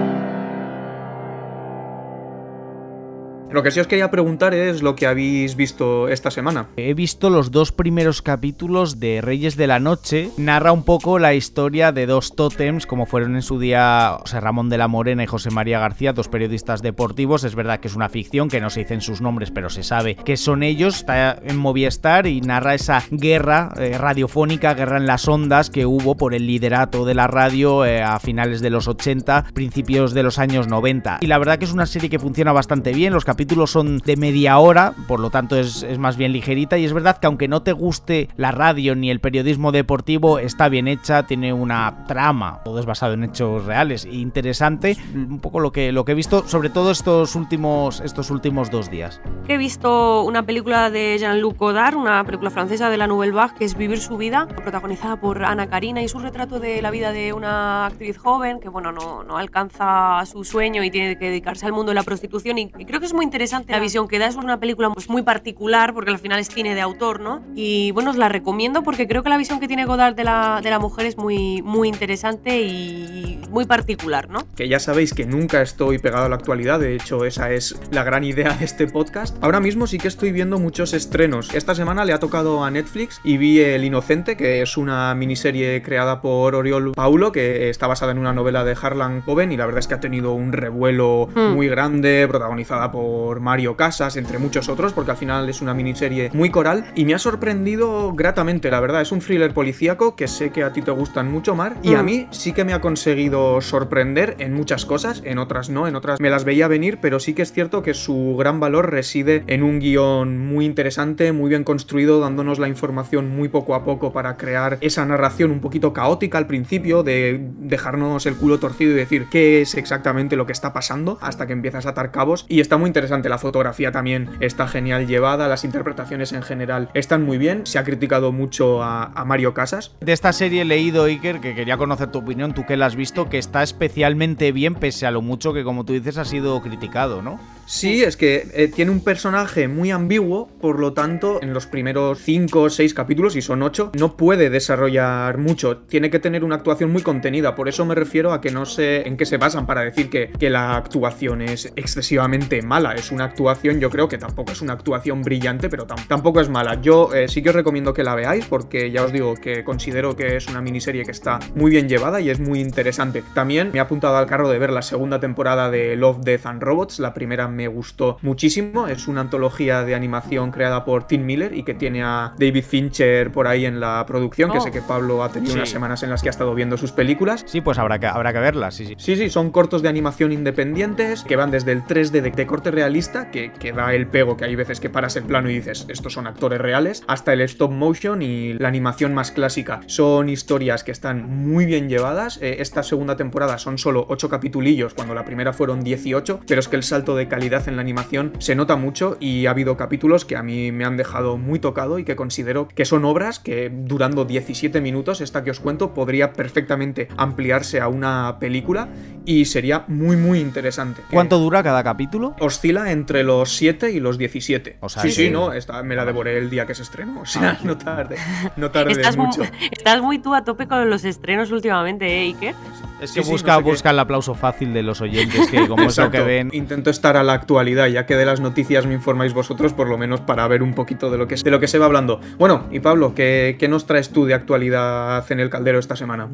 Lo 3.50 3.62
que 3.62 3.70
sí 3.70 3.80
os 3.80 3.86
quería 3.86 4.10
preguntar 4.10 4.52
es 4.52 4.82
lo 4.82 4.94
que 4.94 5.06
habéis 5.06 5.56
visto 5.56 6.08
esta 6.08 6.30
semana. 6.30 6.68
He 6.76 6.92
visto 6.92 7.30
los 7.30 7.50
dos 7.50 7.72
primeros 7.72 8.20
capítulos 8.20 9.00
de 9.00 9.22
Reyes 9.22 9.56
de 9.56 9.66
la 9.66 9.80
Noche. 9.80 10.28
Narra 10.36 10.70
un 10.70 10.82
poco 10.82 11.18
la 11.18 11.32
historia 11.32 11.90
de 11.90 12.04
dos 12.04 12.36
tótems, 12.36 12.84
como 12.84 13.06
fueron 13.06 13.36
en 13.36 13.42
su 13.42 13.58
día 13.58 14.18
Ramón 14.32 14.68
de 14.68 14.76
la 14.76 14.86
Morena 14.86 15.24
y 15.24 15.26
José 15.26 15.50
María 15.50 15.78
García, 15.78 16.12
dos 16.12 16.28
periodistas 16.28 16.82
deportivos. 16.82 17.42
Es 17.42 17.54
verdad 17.54 17.80
que 17.80 17.88
es 17.88 17.96
una 17.96 18.10
ficción, 18.10 18.50
que 18.50 18.60
no 18.60 18.68
se 18.68 18.80
dicen 18.80 19.00
sus 19.00 19.22
nombres, 19.22 19.50
pero 19.50 19.70
se 19.70 19.82
sabe 19.82 20.16
que 20.16 20.36
son 20.36 20.62
ellos. 20.62 20.96
Está 20.96 21.38
en 21.42 21.56
Movistar 21.56 22.26
y 22.26 22.42
narra 22.42 22.74
esa 22.74 23.02
guerra 23.10 23.72
eh, 23.78 23.96
radiofónica, 23.96 24.74
guerra 24.74 24.98
en 24.98 25.06
las 25.06 25.26
ondas 25.26 25.70
que 25.70 25.86
hubo 25.86 26.16
por 26.16 26.34
el 26.34 26.46
liderato 26.46 27.06
de 27.06 27.14
la 27.14 27.26
radio 27.26 27.86
eh, 27.86 28.02
a 28.02 28.18
finales 28.20 28.60
de 28.60 28.68
los 28.68 28.88
80, 28.88 29.46
principios 29.54 30.12
de 30.12 30.22
los 30.22 30.38
años 30.38 30.68
90. 30.68 31.20
Y 31.22 31.28
la 31.28 31.38
verdad 31.38 31.58
que 31.58 31.64
es 31.64 31.72
una 31.72 31.86
serie 31.86 32.10
que 32.10 32.18
funciona 32.18 32.52
bastante 32.52 32.92
bien. 32.92 33.14
Los 33.14 33.24
son 33.67 33.99
de 33.99 34.17
media 34.17 34.58
hora, 34.58 34.94
por 35.06 35.20
lo 35.20 35.31
tanto 35.31 35.56
es, 35.56 35.85
más 35.99 36.17
bien 36.17 36.32
ligerita 36.32 36.79
y 36.79 36.85
es 36.85 36.93
verdad 36.93 37.19
que 37.19 37.26
aunque 37.26 37.49
no 37.49 37.62
te 37.62 37.73
guste 37.73 38.29
la 38.37 38.50
radio 38.50 38.94
ni 38.94 39.11
el 39.11 39.20
periodismo 39.20 39.73
deportivo, 39.73 40.38
está 40.38 40.69
bien 40.69 40.88
hecha, 40.88 41.25
tiene 41.25 41.52
una 41.52 42.05
trama, 42.06 42.61
todo 42.64 42.79
es 42.79 42.87
basado 42.87 43.14
en 43.14 43.25
hechos 43.25 43.64
reales 43.64 44.05
e 44.05 44.14
interesante, 44.14 44.96
un 45.14 45.40
poco 45.40 45.61
lo 45.61 45.73
que, 45.73 45.93
lo 45.93 46.05
que 46.05 46.12
he 46.12 46.14
visto, 46.14 46.46
sobre 46.49 46.70
todo 46.70 46.90
estos 46.90 47.35
últimos, 47.37 48.00
estos 48.00 48.31
últimos 48.31 48.70
dos 48.70 48.90
días. 48.90 49.20
He 49.46 49.56
visto 49.56 50.23
una 50.23 50.43
película 50.44 50.91
de 50.91 51.17
Jean-Luc 51.19 51.58
Godard, 51.58 51.96
una 51.96 52.25
película 52.25 52.50
francesa 52.50 52.91
de 52.91 52.96
la 52.96 53.06
Nouvelle 53.06 53.32
Vague, 53.32 53.55
que 53.58 53.64
es 53.64 53.79
Vivir 53.79 54.00
su 54.00 54.17
vida, 54.17 54.49
protagonizada 54.49 55.20
por 55.20 55.44
Ana 55.44 55.69
Karina 55.69 56.02
y 56.02 56.08
su 56.08 56.19
retrato 56.19 56.58
de 56.58 56.82
la 56.82 56.91
vida 56.91 57.12
de 57.12 57.32
una 57.32 57.87
actriz 57.87 58.19
joven 58.19 58.58
que 58.61 58.69
bueno, 58.69 58.91
no, 58.91 59.23
no 59.23 59.37
alcanza 59.37 60.25
su 60.26 60.43
sueño 60.43 60.82
y 60.82 60.91
tiene 60.91 61.17
que 61.17 61.26
dedicarse 61.26 61.67
al 61.67 61.73
mundo 61.73 61.91
de 61.91 61.94
la 61.94 62.02
prostitución 62.02 62.58
y 62.58 62.69
creo 62.70 62.99
que 62.99 63.06
es 63.06 63.14
muy 63.14 63.27
interesante 63.28 63.72
la 63.72 63.80
visión 63.80 64.08
que 64.08 64.19
da. 64.19 64.26
Es 64.26 64.36
una 64.36 64.58
película 64.58 64.90
pues, 64.90 65.08
muy 65.08 65.22
particular 65.22 65.92
porque 65.92 66.10
al 66.10 66.19
final 66.19 66.40
es 66.40 66.48
cine 66.48 66.75
de 66.75 66.80
autor, 66.80 67.20
¿no? 67.20 67.42
Y 67.54 67.90
bueno, 67.92 68.10
os 68.10 68.16
la 68.16 68.28
recomiendo 68.28 68.82
porque 68.82 69.06
creo 69.06 69.22
que 69.22 69.28
la 69.28 69.36
visión 69.36 69.60
que 69.60 69.69
tiene 69.69 69.84
Godard 69.84 70.14
de 70.14 70.25
la, 70.25 70.60
de 70.62 70.70
la 70.70 70.78
mujer 70.78 71.06
es 71.06 71.16
muy, 71.19 71.62
muy 71.62 71.88
interesante 71.88 72.60
y 72.62 73.40
muy 73.50 73.66
particular, 73.66 74.28
¿no? 74.30 74.40
Que 74.56 74.69
ya 74.69 74.80
sabéis 74.80 75.12
que 75.12 75.26
nunca 75.26 75.62
estoy 75.62 75.98
pegado 75.98 76.26
a 76.26 76.28
la 76.28 76.36
actualidad, 76.36 76.80
de 76.80 76.94
hecho 76.94 77.25
esa 77.25 77.50
es 77.52 77.78
la 77.90 78.04
gran 78.04 78.25
idea 78.25 78.54
de 78.54 78.64
este 78.64 78.86
podcast. 78.86 79.36
Ahora 79.43 79.60
mismo 79.60 79.86
sí 79.86 79.98
que 79.98 80.08
estoy 80.08 80.32
viendo 80.32 80.58
muchos 80.58 80.94
estrenos. 80.94 81.55
Esta 81.55 81.74
semana 81.74 82.05
le 82.05 82.12
ha 82.12 82.19
tocado 82.19 82.64
a 82.64 82.70
Netflix 82.70 83.20
y 83.24 83.36
vi 83.36 83.60
El 83.60 83.84
Inocente, 83.84 84.36
que 84.36 84.62
es 84.62 84.76
una 84.76 85.14
miniserie 85.14 85.82
creada 85.82 86.20
por 86.20 86.55
Oriol 86.55 86.93
Paulo, 86.93 87.32
que 87.32 87.69
está 87.69 87.86
basada 87.86 88.12
en 88.12 88.19
una 88.19 88.32
novela 88.32 88.64
de 88.64 88.76
Harlan 88.81 89.20
Coben 89.20 89.53
y 89.53 89.56
la 89.56 89.67
verdad 89.67 89.81
es 89.81 89.86
que 89.86 89.94
ha 89.94 90.00
tenido 90.00 90.32
un 90.32 90.53
revuelo 90.53 91.29
hmm. 91.34 91.55
muy 91.55 91.69
grande, 91.69 92.26
protagonizada 92.29 92.91
por 92.91 93.18
Mario 93.41 93.77
Casas, 93.77 94.17
entre 94.17 94.39
muchos 94.39 94.69
otros, 94.69 94.93
porque 94.93 95.13
al 95.13 95.17
final 95.17 95.48
es 95.48 95.60
una 95.60 95.75
miniserie 95.75 96.31
muy 96.32 96.51
coral 96.51 96.93
y 96.94 97.05
me 97.05 97.15
ha 97.15 97.19
sorprendido 97.19 98.13
gratamente, 98.15 98.70
la 98.70 98.81
verdad. 98.81 99.03
Es 99.03 99.13
un 99.13 99.20
thriller 99.20 99.53
policíaco 99.53 100.17
que 100.17 100.29
sé 100.29 100.51
que 100.51 100.63
a 100.63 100.72
ti 100.72 100.82
te 100.82 100.91
gustan 100.91 101.31
mucho, 101.31 101.55
Mar, 101.55 101.77
y 101.82 101.94
a 101.94 102.03
mm. 102.03 102.06
mí 102.06 102.27
sí 102.31 102.53
que 102.53 102.65
me 102.65 102.72
ha 102.72 102.81
conseguido 102.81 103.60
sorprender 103.60 104.37
en 104.39 104.55
muchas 104.55 104.84
cosas, 104.84 105.22
en 105.25 105.39
otras 105.39 105.70
no, 105.70 105.87
en 105.87 105.96
otras 105.96 106.20
me 106.20 106.31
las 106.31 106.44
veía 106.44 106.69
venir, 106.69 106.98
pero 107.01 107.20
sí 107.20 107.34
que 107.34 107.43
es 107.43 107.53
cierto 107.53 107.82
que 107.82 107.94
su 107.94 108.37
gran 108.39 108.60
valor 108.60 108.91
reside 108.91 109.44
en 109.46 109.63
un 109.63 109.81
guion 109.81 110.39
muy 110.39 110.65
interesante, 110.65 111.32
muy 111.32 111.48
bien 111.48 111.65
construido, 111.65 112.20
dándonos 112.20 112.58
la 112.58 112.69
información 112.69 113.34
muy 113.34 113.48
poco 113.48 113.75
a 113.75 113.84
poco 113.84 114.13
para 114.13 114.37
crear 114.37 114.79
esa 114.81 115.05
narración 115.05 115.51
un 115.51 115.60
poquito 115.60 115.93
caótica 115.93 116.39
al 116.39 116.46
principio, 116.46 117.03
de 117.03 117.41
dejarnos 117.58 118.27
el 118.27 118.37
culo 118.37 118.58
torcido 118.58 118.93
y 118.93 118.94
decir 118.94 119.27
qué 119.31 119.60
es 119.60 119.75
exactamente 119.75 120.37
lo 120.37 120.46
que 120.46 120.53
está 120.53 120.72
pasando 120.72 121.19
hasta 121.20 121.46
que 121.46 121.53
empiezas 121.53 121.87
a 121.87 121.91
atar 121.91 122.10
cabos. 122.10 122.46
Y 122.48 122.60
está 122.60 122.77
muy 122.77 122.89
interesante 122.89 123.07
la 123.08 123.38
fotografía 123.38 123.93
también 123.93 124.31
está 124.41 124.69
genial 124.69 125.06
llevada, 125.06 125.48
las 125.48 125.65
interpretaciones 125.65 126.32
en 126.32 126.43
general 126.43 126.91
están 126.94 127.24
muy 127.24 127.38
bien. 127.38 127.67
Se 127.67 127.79
ha 127.79 127.84
criticado 127.84 128.32
mucho 128.32 128.82
a, 128.82 129.24
Mario 129.27 129.53
Casas. 129.53 129.93
De 130.00 130.12
esta 130.12 130.32
serie 130.32 130.62
he 130.62 130.65
leído, 130.65 131.05
Iker, 131.05 131.41
que 131.41 131.55
quería 131.55 131.77
conocer 131.77 132.10
tu 132.10 132.19
opinión, 132.19 132.55
tú 132.55 132.65
que 132.67 132.77
la 132.77 132.86
has 132.86 132.96
visto, 132.96 133.29
que 133.29 133.38
está 133.38 133.62
especialmente 133.62 134.53
bien, 134.53 134.74
pese 134.74 135.06
a 135.06 135.10
lo 135.10 135.22
mucho 135.22 135.53
que, 135.53 135.65
como 135.65 135.84
tú 135.84 135.93
dices, 135.93 136.19
ha 136.19 136.24
sido 136.24 136.60
criticado, 136.62 137.20
¿no? 137.20 137.38
Sí, 137.69 138.03
es 138.03 138.17
que 138.17 138.48
eh, 138.55 138.69
tiene 138.75 138.91
un 138.91 139.05
personaje 139.05 139.69
muy 139.69 139.91
ambiguo, 139.91 140.48
por 140.58 140.81
lo 140.81 140.94
tanto, 140.94 141.39
en 141.43 141.53
los 141.53 141.67
primeros 141.67 142.19
5 142.19 142.63
o 142.63 142.70
6 142.70 142.94
capítulos, 142.94 143.37
y 143.37 143.43
son 143.43 143.63
8, 143.63 143.93
no 143.98 144.17
puede 144.17 144.48
desarrollar 144.48 145.37
mucho. 145.37 145.77
Tiene 145.77 146.08
que 146.08 146.19
tener 146.19 146.44
una 146.44 146.55
actuación 146.55 146.91
muy 146.91 147.03
contenida. 147.03 147.55
Por 147.55 147.69
eso 147.69 147.84
me 147.84 147.94
refiero 147.94 148.32
a 148.32 148.41
que 148.41 148.51
no 148.51 148.65
sé 148.65 149.06
en 149.06 149.19
qué 149.19 149.27
se 149.27 149.37
basan 149.37 149.67
para 149.67 149.82
decir 149.82 150.08
que, 150.08 150.31
que 150.31 150.48
la 150.48 150.77
actuación 150.77 151.43
es 151.43 151.70
excesivamente 151.77 152.63
mala. 152.63 152.94
Es 152.94 153.13
una 153.13 153.25
actuación, 153.25 153.81
yo 153.81 153.91
creo 153.91 154.08
que 154.08 154.17
tampoco 154.17 154.53
es 154.53 154.63
una 154.63 154.72
actuación 154.72 155.20
brillante, 155.20 155.69
pero 155.69 155.87
tampoco 155.87 156.41
es 156.41 156.48
mala. 156.48 156.81
Yo 156.81 157.13
eh, 157.13 157.29
sí 157.29 157.43
que 157.43 157.51
os 157.51 157.55
recomiendo 157.55 157.93
que 157.93 158.03
la 158.03 158.15
veáis, 158.15 158.46
porque 158.46 158.91
ya 158.91 159.05
os 159.05 159.13
digo 159.13 159.34
que 159.34 159.63
considero 159.63 160.17
que 160.17 160.37
es 160.37 160.48
una 160.48 160.63
miniserie 160.63 161.05
que 161.05 161.10
está 161.10 161.39
muy 161.55 161.70
bien 161.70 161.87
llevada 161.87 162.22
y 162.22 162.31
es 162.31 162.41
muy 162.41 162.60
interesante. 162.60 163.22
También 163.34 163.72
me 163.72 163.79
he 163.79 163.81
apuntado 163.82 164.17
al 164.17 164.25
carro 164.25 164.48
de 164.48 164.58
ver 164.58 164.70
la 164.70 164.81
segunda 164.81 165.20
temporada 165.20 165.70
de 165.70 165.96
Love, 165.96 166.20
Death 166.20 166.46
and 166.46 166.63
Robots. 166.63 166.98
La 166.98 167.13
primera 167.13 167.46
me 167.58 167.67
gustó 167.67 168.19
muchísimo. 168.22 168.86
Es 168.86 169.08
una 169.08 169.22
antología 169.22 169.82
de 169.82 169.96
animación 169.96 170.53
creada 170.53 170.84
por 170.84 171.08
Tim 171.08 171.27
Miller 171.27 171.53
y 171.53 171.65
que 171.65 171.74
tiene 171.74 172.05
a 172.05 172.32
David 172.38 172.62
Fincher 172.62 173.32
por 173.32 173.48
ahí 173.48 173.67
en 173.67 173.81
la 173.81 174.05
producción, 174.06 174.53
que 174.53 174.60
sé 174.60 174.69
oh. 174.69 174.72
que 174.72 174.81
Pablo 174.81 175.24
ha 175.24 175.32
tenido 175.32 175.55
unas 175.55 175.69
semanas 175.69 176.05
en 176.05 176.10
las 176.10 176.22
que 176.22 176.29
ha 176.29 176.31
estado 176.31 176.55
viendo 176.55 176.77
sus 176.77 176.93
películas. 176.93 177.44
Sí, 177.48 177.60
pues 177.60 177.77
habrá 177.79 177.98
que, 177.98 178.06
habrá 178.06 178.32
que 178.32 178.38
verlas, 178.38 178.77
sí, 178.77 178.86
sí. 178.86 178.94
Sí, 178.96 179.17
sí, 179.17 179.29
son 179.29 179.50
cortos 179.50 179.82
de 179.82 179.88
animación 179.88 180.31
independientes 180.31 181.24
que 181.24 181.34
van 181.34 181.50
desde 181.50 181.72
el 181.72 181.82
3D 181.82 182.32
de, 182.32 182.46
corte 182.46 182.70
realista, 182.70 183.32
que, 183.32 183.50
que, 183.50 183.72
da 183.72 183.93
el 183.93 184.06
pego, 184.06 184.36
que 184.36 184.44
hay 184.44 184.55
veces 184.55 184.79
que 184.79 184.88
paras 184.88 185.17
el 185.17 185.24
plano 185.24 185.50
y 185.50 185.55
dices, 185.55 185.84
estos 185.88 186.12
son 186.12 186.29
actores 186.29 186.60
reales, 186.60 187.03
hasta 187.08 187.32
el 187.32 187.41
stop 187.41 187.72
motion 187.72 188.22
y 188.22 188.55
la 188.55 188.69
animación 188.69 189.15
más 189.15 189.32
clásica. 189.32 189.81
Son 189.86 190.29
historias 190.29 190.84
que 190.84 190.93
están 190.93 191.29
muy 191.29 191.67
bien 191.67 191.88
llevadas. 191.88 192.38
Eh, 192.41 192.58
esta 192.60 192.84
segunda 192.84 193.17
temporada 193.17 193.58
son 193.58 193.79
solo 193.79 194.06
8 194.08 194.29
capitulillos, 194.29 194.94
cuando 194.94 195.15
la 195.15 195.24
primera 195.24 195.53
fueron 195.53 195.82
18, 195.82 196.41
pero 196.46 196.60
es 196.60 196.69
que 196.69 196.77
el 196.77 196.84
salto 196.84 197.17
de 197.17 197.27
calidad 197.27 197.47
en 197.48 197.76
la 197.76 197.82
animación 197.82 198.32
se 198.38 198.55
nota 198.55 198.76
mucho 198.76 199.17
y 199.20 199.46
ha 199.46 199.50
habido 199.50 199.76
capítulos 199.76 200.26
que 200.26 200.36
a 200.36 200.43
mí 200.43 200.70
me 200.70 200.84
han 200.84 200.98
dejado 200.98 201.38
muy 201.38 201.58
tocado 201.58 201.98
y 201.98 202.05
que 202.05 202.14
considero 202.14 202.69
que 202.69 202.84
son 202.84 203.06
obras 203.06 203.38
que 203.38 203.72
durando 203.72 204.26
17 204.26 204.82
minutos, 204.82 205.22
esta 205.22 205.43
que 205.44 205.50
os 205.50 205.60
cuento, 205.60 205.94
podría 205.94 206.34
perfectamente 206.34 207.08
ampliarse 207.17 207.81
a 207.81 207.88
una 207.88 208.36
película 208.38 208.88
y 209.24 209.46
sería 209.46 209.84
muy 209.88 210.17
muy 210.17 210.40
interesante. 210.40 211.00
¿Cuánto 211.10 211.38
dura 211.38 211.62
cada 211.62 211.82
capítulo? 211.82 212.36
Oscila 212.38 212.93
entre 212.93 213.24
los 213.24 213.56
7 213.56 213.93
y 213.93 214.00
los 214.00 214.19
17. 214.19 214.76
O 214.81 214.90
sea, 214.90 215.02
sí, 215.02 215.10
sí, 215.10 215.31
no, 215.31 215.55
esta 215.55 215.82
me 215.82 215.96
la 215.96 216.05
devoré 216.05 216.36
el 216.36 216.50
día 216.50 216.67
que 216.67 216.74
se 216.74 216.82
estrenó, 216.82 217.22
o 217.22 217.26
sea, 217.26 217.58
no 217.64 217.78
tarde, 217.78 218.17
no 218.56 218.70
tarde 218.70 218.93
estás 218.93 219.17
mucho. 219.17 219.40
Muy, 219.40 219.50
estás 219.70 220.02
muy 220.02 220.19
tú 220.19 220.34
a 220.34 220.44
tope 220.44 220.69
con 220.69 220.88
los 220.90 221.05
estrenos 221.05 221.50
últimamente, 221.50 222.06
¿eh, 222.06 222.20
Iker? 222.26 222.55
Es 223.00 223.12
que 223.12 223.20
busca, 223.20 223.58
busca 223.58 223.90
el 223.90 223.98
aplauso 223.98 224.34
fácil 224.34 224.74
de 224.74 224.82
los 224.82 225.00
oyentes, 225.00 225.48
que 225.50 225.69
como 225.69 225.84
es 225.84 225.96
lo 225.96 226.10
que 226.10 226.20
ven. 226.20 226.50
Intento 226.52 226.90
estar 226.90 227.17
a 227.17 227.22
la 227.22 227.37
actualidad, 227.38 227.86
ya 227.86 228.06
que 228.06 228.16
de 228.16 228.24
las 228.24 228.40
noticias 228.40 228.86
me 228.86 228.94
informáis 228.94 229.34
vosotros, 229.34 229.72
por 229.72 229.88
lo 229.88 229.98
menos 229.98 230.20
para 230.20 230.46
ver 230.46 230.62
un 230.62 230.74
poquito 230.74 231.10
de 231.10 231.18
lo 231.18 231.26
que, 231.26 231.36
de 231.36 231.50
lo 231.50 231.60
que 231.60 231.68
se 231.68 231.78
va 231.78 231.86
hablando. 231.86 232.20
Bueno, 232.38 232.68
y 232.70 232.80
Pablo, 232.80 233.14
¿qué, 233.14 233.56
¿qué 233.58 233.68
nos 233.68 233.86
traes 233.86 234.10
tú 234.10 234.26
de 234.26 234.34
actualidad 234.34 235.24
en 235.30 235.40
el 235.40 235.50
caldero 235.50 235.78
esta 235.78 235.96
semana? 235.96 236.28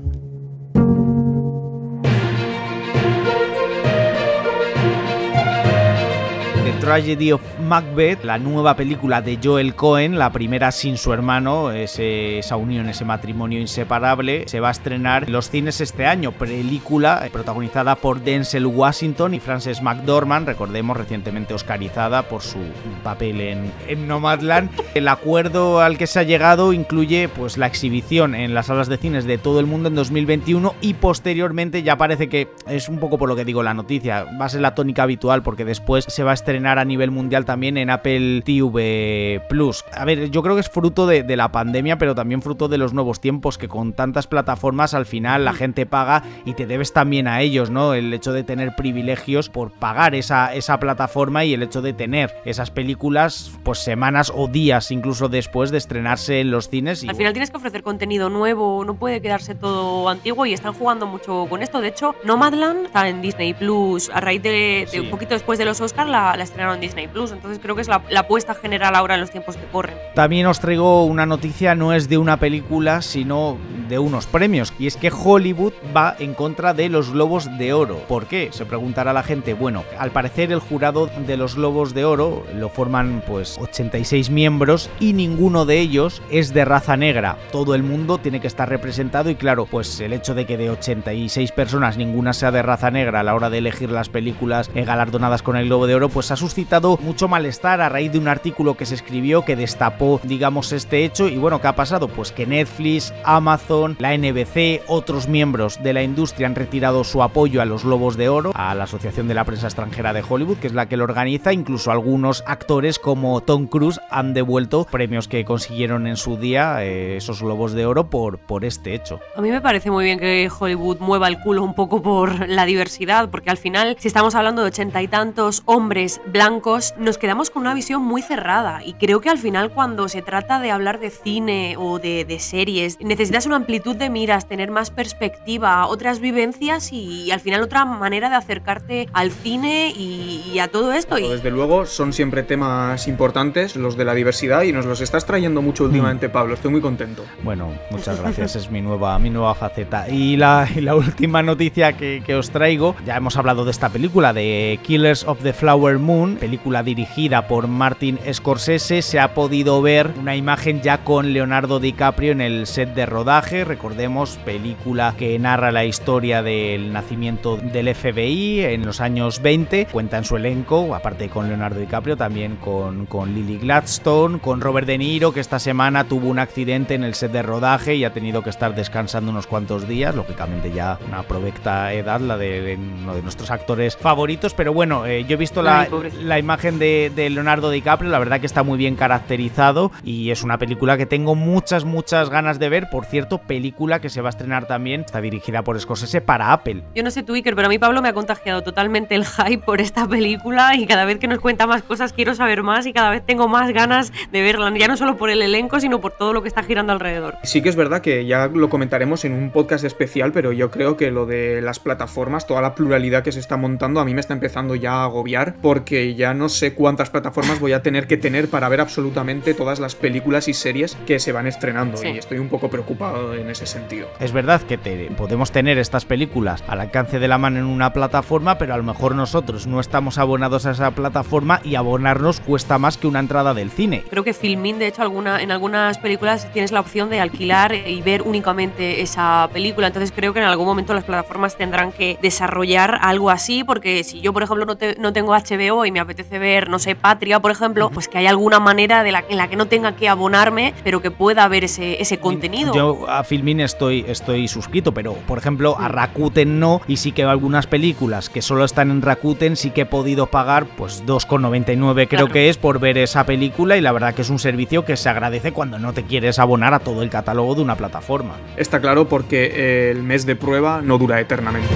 Tragedy 6.85 7.33
of 7.33 7.41
Macbeth, 7.67 8.25
la 8.25 8.37
nueva 8.37 8.77
película 8.77 9.23
de 9.23 9.39
Joel 9.43 9.75
Cohen, 9.75 10.19
la 10.19 10.31
primera 10.33 10.71
sin 10.71 10.99
su 10.99 11.15
hermano, 11.15 11.71
esa 11.71 12.57
unión, 12.57 12.91
ese 12.91 13.07
matrimonio 13.07 13.59
inseparable, 13.59 14.47
se 14.49 14.61
va 14.61 14.69
a 14.69 14.73
estrenar 14.73 15.25
en 15.25 15.33
los 15.33 15.49
cines 15.49 15.81
este 15.81 16.05
año. 16.05 16.33
Película 16.33 17.27
protagonizada 17.33 17.95
por 17.95 18.21
Denzel 18.21 18.67
Washington 18.67 19.33
y 19.33 19.41
Frances 19.41 19.81
McDormand, 19.81 20.47
recordemos 20.47 20.95
recientemente 20.99 21.55
oscarizada 21.55 22.25
por 22.25 22.43
su 22.43 22.59
papel 23.03 23.41
en, 23.41 23.73
en 23.89 24.07
Nomadland. 24.07 24.69
El 24.93 25.09
acuerdo 25.09 25.81
al 25.81 25.97
que 25.97 26.07
se 26.07 26.21
ha 26.21 26.23
llegado 26.25 26.75
incluye 26.75 27.31
pues 27.31 27.57
la 27.57 27.67
exhibición 27.67 28.35
en 28.35 28.53
las 28.53 28.67
salas 28.67 28.89
de 28.89 28.99
cines 28.99 29.25
de 29.25 29.39
todo 29.39 29.59
el 29.59 29.65
mundo 29.65 29.89
en 29.89 29.95
2021 29.95 30.75
y 30.83 30.93
posteriormente 30.93 31.83
ya 31.83 31.97
parece 31.97 32.29
que 32.29 32.51
es 32.69 32.91
un 32.91 32.99
poco 32.99 33.17
por 33.17 33.31
lo 33.31 33.37
que 33.37 33.47
digo 33.47 33.63
la 33.63 33.73
noticia, 33.73 34.27
va 34.39 34.45
a 34.45 34.51
ser 34.51 34.61
la 34.61 34.75
tónica 34.75 35.05
habitual 35.05 35.43
porque 35.43 35.65
después 35.65 36.05
se 36.07 36.23
va 36.23 36.33
a 36.33 36.35
estrenar 36.35 36.74
a 36.79 36.85
nivel 36.85 37.11
mundial 37.11 37.45
también 37.45 37.77
en 37.77 37.91
Apple 37.91 38.43
TV 38.43 39.41
Plus. 39.49 39.85
A 39.93 40.05
ver, 40.05 40.31
yo 40.31 40.43
creo 40.43 40.55
que 40.55 40.61
es 40.61 40.69
fruto 40.69 41.07
de, 41.07 41.35
la 41.35 41.51
pandemia, 41.51 41.99
pero 41.99 42.15
también 42.15 42.43
fruto 42.43 42.69
de 42.69 42.79
los 42.79 42.95
nuevos 42.95 43.21
tiempos, 43.21 43.59
que 43.59 43.69
con 43.69 43.93
tantas 43.93 44.27
plataformas 44.27 44.95
al 44.95 45.07
final 45.07 45.45
la 45.45 45.53
gente 45.53 45.87
paga 45.87 46.23
y 46.45 46.55
te 46.55 46.67
debes 46.67 46.93
también 46.93 47.27
a 47.27 47.41
ellos, 47.41 47.71
¿no? 47.71 47.95
El 47.95 48.13
hecho 48.15 48.33
de 48.33 48.45
tener 48.45 48.77
privilegios 48.77 49.49
por 49.49 49.73
pagar 49.73 50.15
esa, 50.15 50.55
esa 50.55 50.79
plataforma 50.79 51.45
y 51.45 51.55
el 51.55 51.63
hecho 51.63 51.83
de 51.83 51.93
tener 51.93 52.35
esas 52.45 52.71
películas, 52.71 53.53
pues 53.65 53.79
semanas 53.81 54.33
o 54.35 54.49
días 54.49 54.91
incluso 54.91 55.29
después 55.29 55.71
de 55.71 55.79
estrenarse 55.79 56.41
en 56.41 56.51
los 56.51 56.69
cines. 56.69 57.03
Y... 57.03 57.09
Al 57.09 57.17
final 57.17 57.33
tienes 57.33 57.51
que 57.51 57.57
ofrecer 57.57 57.83
contenido 57.83 58.31
nuevo, 58.31 58.85
no 58.85 58.95
puede 58.95 59.21
quedarse 59.21 59.55
todo 59.55 60.09
antiguo 60.09 60.47
y 60.47 60.53
están 60.53 60.73
jugando 60.75 61.07
mucho 61.07 61.47
con 61.49 61.63
esto. 61.63 61.81
De 61.81 61.89
hecho, 61.89 62.15
Nomadland 62.25 62.87
está 62.87 63.09
en 63.09 63.21
Disney 63.23 63.55
Plus 63.55 64.11
a 64.11 64.21
raíz 64.21 64.43
de, 64.43 64.87
un 65.01 65.11
poquito 65.11 65.35
después 65.35 65.59
de 65.59 65.65
los 65.65 65.81
Oscars 65.81 66.09
la, 66.09 66.37
la 66.37 66.45
estrenaron 66.45 66.64
en 66.73 66.81
Disney 66.81 67.09
Plus. 67.09 67.33
Entonces 67.33 67.61
creo 67.61 67.75
que 67.75 67.83
es 67.83 67.89
la, 67.89 68.03
apuesta 68.17 68.55
general 68.55 68.95
ahora 68.95 69.15
en 69.15 69.21
los 69.21 69.31
tiempos 69.31 69.57
que 69.57 69.67
corren. 69.67 69.97
También 70.15 70.47
os 70.47 70.61
traigo 70.61 71.05
una 71.05 71.27
noticia, 71.27 71.75
no 71.75 71.93
es 71.93 72.09
de 72.09 72.17
una 72.17 72.39
película, 72.39 73.03
sino 73.03 73.59
de 73.89 73.99
unos 73.99 74.27
premios. 74.27 74.73
Y 74.79 74.87
es 74.87 74.97
que 74.97 75.13
Hollywood 75.13 75.73
va 75.95 76.17
en 76.19 76.35
contra 76.35 76.73
de 76.73 76.89
los 76.89 77.13
Globos 77.13 77.59
de 77.59 77.73
Oro. 77.73 77.99
¿Por 78.09 78.27
qué? 78.27 78.49
Se 78.53 78.65
preguntará 78.65 79.13
la 79.13 79.23
gente. 79.23 79.55
Bueno, 79.55 79.85
al 79.99 80.11
parecer 80.11 80.53
el 80.53 80.61
jurado 80.61 81.11
de 81.27 81.37
los 81.37 81.57
Globos 81.57 81.93
de 81.93 82.05
Oro 82.05 82.45
lo 82.55 82.69
forman 82.69 83.23
pues 83.27 83.59
86 83.59 84.31
miembros 84.31 84.89
y 85.01 85.13
ninguno 85.13 85.67
de 85.67 85.81
ellos 85.81 86.23
es 86.31 86.55
de 86.55 86.65
raza 86.65 86.97
negra. 86.97 87.37
Todo 87.53 87.75
el 87.75 87.83
mundo 87.83 88.19
tiene 88.19 88.41
que 88.41 88.47
estar 88.47 88.69
representado 88.69 89.31
y 89.31 89.35
claro, 89.35 89.67
pues 89.67 90.01
el 90.01 90.13
hecho 90.13 90.35
de 90.35 90.47
que 90.47 90.57
de 90.57 90.71
86 90.71 91.53
personas 91.53 91.97
ninguna 91.97 92.33
sea 92.33 92.51
de 92.51 92.63
raza 92.63 92.91
negra 92.91 93.21
a 93.21 93.23
la 93.23 93.35
hora 93.35 93.51
de 93.51 93.59
elegir 93.59 93.91
las 93.91 94.09
películas 94.09 94.71
galardonadas 94.75 95.43
con 95.43 95.57
el 95.57 95.67
Globo 95.67 95.87
de 95.87 95.95
Oro, 95.95 96.09
pues 96.09 96.31
ha 96.31 96.37
suscitado 96.45 96.99
mucho 97.01 97.27
malestar 97.27 97.81
a 97.81 97.89
raíz 97.89 98.13
de 98.13 98.19
un 98.19 98.29
artículo 98.29 98.77
que 98.77 98.85
se 98.85 98.95
escribió 98.95 99.47
que 99.47 99.57
destapó, 99.57 100.21
digamos, 100.25 100.73
este 100.73 101.03
hecho. 101.03 101.27
Y 101.27 101.39
bueno, 101.39 101.59
¿qué 101.63 101.69
ha 101.69 101.75
pasado? 101.75 102.09
Pues 102.09 102.33
que 102.33 102.45
Netflix, 102.45 103.15
Amazon, 103.25 103.97
la 103.99 104.15
NBC, 104.15 104.83
otros 104.87 105.27
miembros 105.27 105.83
de 105.83 105.95
la 105.95 106.03
industria 106.03 106.47
han 106.47 106.55
retirado 106.55 107.03
su 107.03 107.23
apoyo 107.23 107.63
a 107.63 107.65
los 107.65 107.85
Globos 107.85 108.19
de 108.19 108.29
Oro, 108.29 108.53
a 108.55 108.75
la 108.75 108.85
Asociación 108.85 109.27
de 109.27 109.33
la 109.33 109.45
Prensa 109.45 109.69
Extranjera 109.69 110.13
de 110.13 110.23
Hollywood, 110.29 110.59
que 110.59 110.67
es 110.67 110.75
la 110.75 110.87
que 110.87 110.99
lo 110.99 111.05
organiza. 111.05 111.55
Incluso 111.55 111.91
algunos 111.91 112.45
actores 112.47 112.99
como 112.99 113.41
Tom 113.41 113.67
Cruise 113.67 114.01
han 114.11 114.35
devuelto 114.35 114.85
premios 114.85 115.27
que 115.27 115.47
consiguieron 115.47 116.07
en 116.07 116.19
su 116.19 116.37
día, 116.37 116.85
eh, 116.85 117.17
esos 117.17 117.41
Globos 117.41 117.73
de 117.73 117.87
Oro, 117.87 118.11
por, 118.11 118.37
por 118.39 118.67
este 118.67 118.95
hecho. 118.95 119.19
A 119.35 119.41
mí 119.41 119.51
me 119.51 119.63
parece 119.63 119.91
muy 119.91 120.05
bien 120.05 120.19
que 120.19 120.51
Hollywood 120.61 120.99
mueva 120.99 121.29
el 121.29 121.41
culo 121.41 121.65
un 121.65 121.75
poco 121.75 122.03
por 122.03 122.47
la 122.51 122.67
diversidad, 122.67 123.31
porque 123.31 123.49
al 123.49 123.57
final, 123.57 123.97
si 123.99 124.09
estamos 124.09 124.35
hablando 124.35 124.61
de 124.61 124.69
ochenta 124.69 125.01
y 125.01 125.09
tantos 125.09 125.63
hombres 125.65 126.21
blancos, 126.35 126.95
nos 126.99 127.17
quedamos 127.17 127.49
con 127.49 127.63
una 127.63 127.75
visión 127.75 128.03
muy 128.03 128.21
cerrada. 128.21 128.81
Y 128.85 128.95
creo 128.95 129.21
que 129.21 129.31
al 129.31 129.39
final 129.39 129.71
cuando 129.71 130.09
se 130.09 130.21
trata 130.21 130.59
de 130.59 130.73
hablar 130.73 130.99
de 130.99 131.11
cine 131.11 131.77
o 131.79 132.01
de, 132.01 132.27
series, 132.41 132.99
necesitas 133.01 133.47
una 133.47 133.55
amplitud 133.55 133.95
de 133.95 134.11
miras, 134.11 134.49
tener 134.49 134.73
más 134.73 134.91
perspectiva, 134.91 135.87
otras 135.87 136.19
vivencias 136.19 136.93
y, 136.93 137.31
al 137.31 137.39
final 137.39 137.63
otra 137.63 137.85
manera 137.85 138.29
de 138.31 138.35
acercarte 138.35 139.09
al 139.13 139.31
cine 139.31 139.93
y, 139.97 140.59
a 140.59 140.67
todo 140.67 140.93
esto. 140.93 141.15
Desde 141.15 141.51
luego 141.53 141.87
son 141.87 142.13
siempre 142.13 142.43
temas 142.43 143.07
importantes 143.07 143.77
los 143.77 143.97
de 143.97 144.05
la 144.05 144.15
diversidad 144.15 144.63
y 144.63 144.73
nos 144.73 144.87
los 144.87 145.01
estás 145.01 145.27
trayendo 145.27 145.63
mucho 145.63 145.85
últimamente, 145.85 146.29
mm. 146.29 146.33
Pablo. 146.33 146.55
Estoy 146.55 146.73
muy 146.73 146.81
contento. 146.81 147.25
Bueno, 147.45 147.71
muchas 147.91 148.21
gracias. 148.21 148.57
es 148.57 148.71
mi 148.73 148.83
nueva, 148.83 149.17
mi 149.21 149.31
nueva 149.31 149.55
faceta. 149.55 150.09
Y 150.09 150.37
la, 150.37 150.69
la 150.81 150.97
última 150.97 151.45
noticia 151.45 151.93
que, 151.93 152.25
que 152.27 152.35
os 152.35 152.51
traigo, 152.51 152.97
ya 153.07 153.17
hemos 153.17 153.37
hablado 153.37 153.65
de 153.65 153.71
esta 153.71 153.89
película, 153.91 154.33
de 154.33 154.81
Killers 154.83 155.23
of 155.29 155.41
the 155.45 155.53
Flower 155.53 155.99
Moon, 156.01 156.24
película 156.33 156.83
dirigida 156.83 157.47
por 157.47 157.69
Martin 157.69 158.19
Scorsese, 158.33 159.03
se 159.03 159.21
ha 159.21 159.35
podido 159.35 159.81
ver 159.83 160.13
una 160.19 160.37
imagen 160.37 160.83
ya 160.83 161.05
con 161.05 161.33
Leonardo 161.33 161.81
DiCaprio 161.81 162.33
en 162.33 162.41
el 162.41 162.67
set 162.67 162.95
de 162.95 163.07
rodaje. 163.07 163.65
Recordemos, 163.65 164.39
película 164.45 165.15
que 165.19 165.39
narra 165.39 165.71
la 165.71 165.85
historia 165.85 166.43
del 166.43 166.93
nacimiento 166.93 167.57
del 167.57 167.95
FBI 167.95 168.61
en 168.65 168.85
los 168.85 169.01
años 169.01 169.43
20. 169.43 169.87
Cuenta 169.93 170.19
en 170.19 170.25
su 170.25 170.37
elenco, 170.37 170.95
aparte 170.95 171.29
con 171.29 171.49
Leonardo 171.49 171.81
DiCaprio, 171.81 172.17
también 172.17 172.57
con, 172.57 173.07
con 173.07 173.35
Lily 173.35 173.59
Gladstone, 173.59 174.39
con 174.39 174.61
Robert 174.61 174.87
De 174.87 174.99
Niro, 174.99 175.33
que 175.33 175.41
esta 175.41 175.59
semana 175.59 176.05
tuvo 176.05 176.29
un 176.29 176.39
accidente 176.39 176.95
en 176.95 177.05
el 177.05 177.15
set 177.15 177.33
de 177.33 177.43
rodaje 177.43 177.95
y 177.95 178.05
ha 178.05 178.13
tenido 178.13 178.43
que 178.43 178.51
estar 178.51 178.75
descansando 178.75 179.31
unos 179.31 179.47
cuantos 179.47 179.87
días. 179.87 180.15
Lógicamente, 180.15 180.73
ya 180.73 180.99
una 181.07 181.23
provecta 181.23 181.93
edad, 181.93 182.21
la 182.21 182.37
de, 182.37 182.79
uno 182.79 183.15
de 183.15 183.23
nuestros 183.23 183.51
actores 183.51 183.97
favoritos. 183.97 184.55
Pero 184.55 184.73
bueno, 184.73 185.07
eh, 185.07 185.25
yo 185.25 185.35
he 185.35 185.39
visto 185.39 185.63
la, 185.63 185.87
la 186.23 186.39
imagen 186.39 186.79
de, 186.79 187.13
de 187.15 187.31
Leonardo 187.31 187.71
DiCaprio, 187.71 188.11
la 188.11 188.19
verdad 188.19 188.41
que 188.41 188.47
está 188.47 188.63
muy 188.63 188.79
bien 188.79 188.97
caracterizado 188.97 189.93
y 190.03 190.31
es 190.31 190.43
una 190.43 190.59
película 190.59 190.97
que 190.97 191.07
tengo 191.07 191.35
muchas, 191.35 191.85
muchas 191.85 192.31
ganas 192.31 192.59
de 192.59 192.69
ver. 192.69 192.89
Por 192.91 193.05
cierto, 193.05 193.39
película 193.39 194.01
que 194.01 194.09
se 194.09 194.21
va 194.21 194.29
a 194.29 194.31
estrenar 194.31 194.67
también, 194.67 195.03
está 195.03 195.21
dirigida 195.21 195.63
por 195.63 195.79
Scorsese 195.81 196.21
para 196.21 196.53
Apple. 196.53 196.83
Yo 196.95 197.03
no 197.03 197.11
sé 197.11 197.23
tu 197.23 197.35
Iker, 197.35 197.55
pero 197.55 197.67
a 197.67 197.69
mí 197.69 197.79
Pablo 197.79 198.03
me 198.03 198.09
ha 198.09 198.13
contagiado 198.13 198.63
totalmente 198.63 199.15
el 199.15 199.25
hype 199.25 199.59
por 199.65 199.81
esta 199.81 200.07
película 200.09 200.77
y 200.77 200.87
cada 200.87 201.05
vez 201.05 201.19
que 201.19 201.27
nos 201.27 201.41
cuenta 201.41 201.67
más 201.67 201.83
cosas 201.83 202.13
quiero 202.13 202.35
saber 202.35 202.63
más 202.63 202.87
y 202.87 202.93
cada 202.93 203.11
vez 203.11 203.25
tengo 203.25 203.49
más 203.49 203.73
ganas 203.73 204.13
de 204.33 204.43
verla, 204.43 204.73
ya 204.77 204.89
no 204.89 204.97
solo 204.97 205.17
por 205.17 205.31
el 205.31 205.43
elenco, 205.43 205.81
sino 205.81 206.01
por 206.01 206.13
todo 206.13 206.33
lo 206.33 206.43
que 206.43 206.49
está 206.49 206.63
girando 206.63 206.93
alrededor. 206.93 207.37
Sí 207.43 207.63
que 207.63 207.69
es 207.69 207.77
verdad 207.77 208.01
que 208.01 208.27
ya 208.27 208.49
lo 208.49 208.69
comentaremos 208.69 209.25
en 209.25 209.33
un 209.33 209.51
podcast 209.51 209.85
especial, 209.85 210.33
pero 210.33 210.53
yo 210.53 210.71
creo 210.71 210.97
que 210.97 211.11
lo 211.11 211.27
de 211.27 211.61
las 211.61 211.79
plataformas, 211.79 212.47
toda 212.47 212.61
la 212.61 212.75
pluralidad 212.75 213.23
que 213.23 213.33
se 213.33 213.41
está 213.41 213.57
montando, 213.57 214.01
a 214.01 214.05
mí 214.05 214.15
me 214.15 214.21
está 214.21 214.35
empezando 214.35 214.75
ya 214.75 214.93
a 214.93 215.05
agobiar 215.05 215.55
porque 215.61 216.04
ya 216.15 216.35
no 216.35 216.49
sé 216.49 216.75
cuántas 216.75 217.09
plataformas 217.11 217.59
voy 217.61 217.73
a 217.73 217.83
tener 217.83 218.07
que 218.07 218.17
tener 218.17 218.49
para 218.49 218.69
ver 218.69 218.81
absolutamente 218.81 219.55
todas 219.55 219.81
las 219.81 219.95
películas 219.95 220.49
y 220.49 220.55
series 220.55 220.97
que 221.07 221.19
se 221.19 221.33
van 221.33 221.47
estrenando 221.47 221.97
Sí. 221.97 222.09
y 222.09 222.19
estoy 222.19 222.39
un 222.39 222.49
poco 222.49 222.69
preocupado 222.69 223.35
en 223.35 223.49
ese 223.49 223.67
sentido. 223.67 224.09
Es 224.21 224.33
verdad 224.33 224.61
que 224.63 224.77
te- 224.77 225.11
podemos 225.17 225.51
tener 225.53 225.79
estas 225.79 226.05
películas 226.05 226.63
al 226.69 226.81
alcance 226.81 227.19
de 227.19 227.29
la 227.29 227.39
mano 227.39 227.59
en 227.59 227.65
una 227.67 227.93
plataforma, 227.93 228.59
pero 228.59 228.75
a 228.75 228.77
lo 228.77 228.83
mejor 228.83 229.15
nosotros 229.15 229.67
no 229.67 229.81
estamos 229.81 230.19
abonados 230.19 230.67
a 230.67 230.73
esa 230.73 230.91
plataforma 230.91 231.61
y 231.65 231.77
abonarnos 231.77 232.41
cuesta 232.41 232.79
más 232.79 232.99
que 232.99 233.07
una 233.07 233.21
entrada 233.21 233.55
del 233.55 233.71
cine. 233.71 234.05
Creo 234.11 234.25
que 234.25 234.35
Filmin, 234.35 234.79
de 234.79 234.89
hecho, 234.89 235.03
alguna, 235.03 235.41
en 235.43 235.51
algunas 235.51 235.99
películas 235.99 236.53
tienes 236.53 236.73
la 236.73 236.81
opción 236.81 237.09
de 237.11 237.21
alquilar 237.21 237.75
y 237.75 238.03
ver 238.03 238.23
únicamente 238.23 239.01
esa 239.01 239.49
película. 239.53 239.87
Entonces 239.87 240.13
creo 240.15 240.33
que 240.33 240.41
en 240.41 240.47
algún 240.47 240.67
momento 240.67 240.93
las 240.95 241.05
plataformas 241.05 241.57
tendrán 241.57 241.93
que 241.93 242.19
desarrollar 242.21 242.99
algo 243.01 243.31
así, 243.31 243.63
porque 243.65 244.03
si 244.05 244.21
yo, 244.21 244.33
por 244.33 244.43
ejemplo, 244.43 244.65
no, 244.67 244.77
te- 244.77 244.97
no 244.99 245.13
tengo 245.13 245.35
HBO 245.35 245.85
y 245.87 245.91
me 245.95 246.01
apetece 246.01 246.41
ver, 246.41 246.69
no 246.69 246.81
sé, 246.81 246.97
Patria, 246.97 247.39
por 247.41 247.53
ejemplo, 247.53 247.89
pues 247.91 248.09
que 248.09 248.19
hay 248.19 248.27
alguna 248.27 248.59
manera 248.59 249.05
de 249.05 249.13
la, 249.13 249.25
en 249.29 249.37
la 249.39 249.49
que 249.49 249.55
no 249.55 249.67
tenga 249.67 249.95
que 249.95 250.09
abonarme, 250.09 250.75
pero 250.83 251.01
que 251.01 251.13
pueda 251.13 251.47
ver 251.47 251.63
ese, 251.65 252.03
ese 252.03 252.19
contenido. 252.19 252.75
Yo 252.75 253.09
a 253.09 253.23
Filmin 253.23 253.61
estoy, 253.61 254.05
estoy 254.09 254.49
suscrito, 254.49 254.93
pero 254.93 255.15
por 255.15 255.39
ejemplo 255.39 255.77
a 255.79 255.87
Rakuten 255.87 256.59
no, 256.59 256.81
y 256.89 256.97
sí 256.97 257.13
que 257.13 257.23
algunas 257.23 257.69
películas 257.69 258.29
que 258.29 258.43
solo 258.43 258.65
están 258.65 258.91
en 258.91 259.03
Rakuten 259.03 259.55
sí 259.57 259.71
que 259.71 259.83
he 259.83 259.87
podido 259.87 260.27
pagar 260.27 260.67
pues 260.77 261.05
2,99 261.07 262.09
creo 262.09 262.09
Claro. 262.09 262.29
que 262.33 262.49
es 262.49 262.57
por 262.59 262.81
ver 262.81 262.99
esa 262.99 263.25
película 263.25 263.77
y 263.77 263.81
la 263.81 263.93
verdad 263.93 264.15
que 264.15 264.23
es 264.23 264.31
un 264.31 264.41
servicio 264.41 264.85
que 264.85 264.97
se 264.97 265.09
agradece 265.09 265.53
cuando 265.53 265.79
no 265.79 265.93
te 265.93 266.03
quieres 266.03 266.41
abonar 266.41 266.75
a 266.75 266.81
todo 266.81 267.03
el 267.05 267.11
catálogo 267.11 267.55
de 267.55 267.63
una 267.63 267.77
plataforma. 267.77 268.35
Está 268.57 268.81
claro 268.81 269.09
porque 269.09 269.91
el 269.93 270.03
mes 270.03 270.27
de 270.27 270.35
prueba 270.35 270.81
no 270.83 270.99
dura 270.99 271.21
eternamente. 271.21 271.69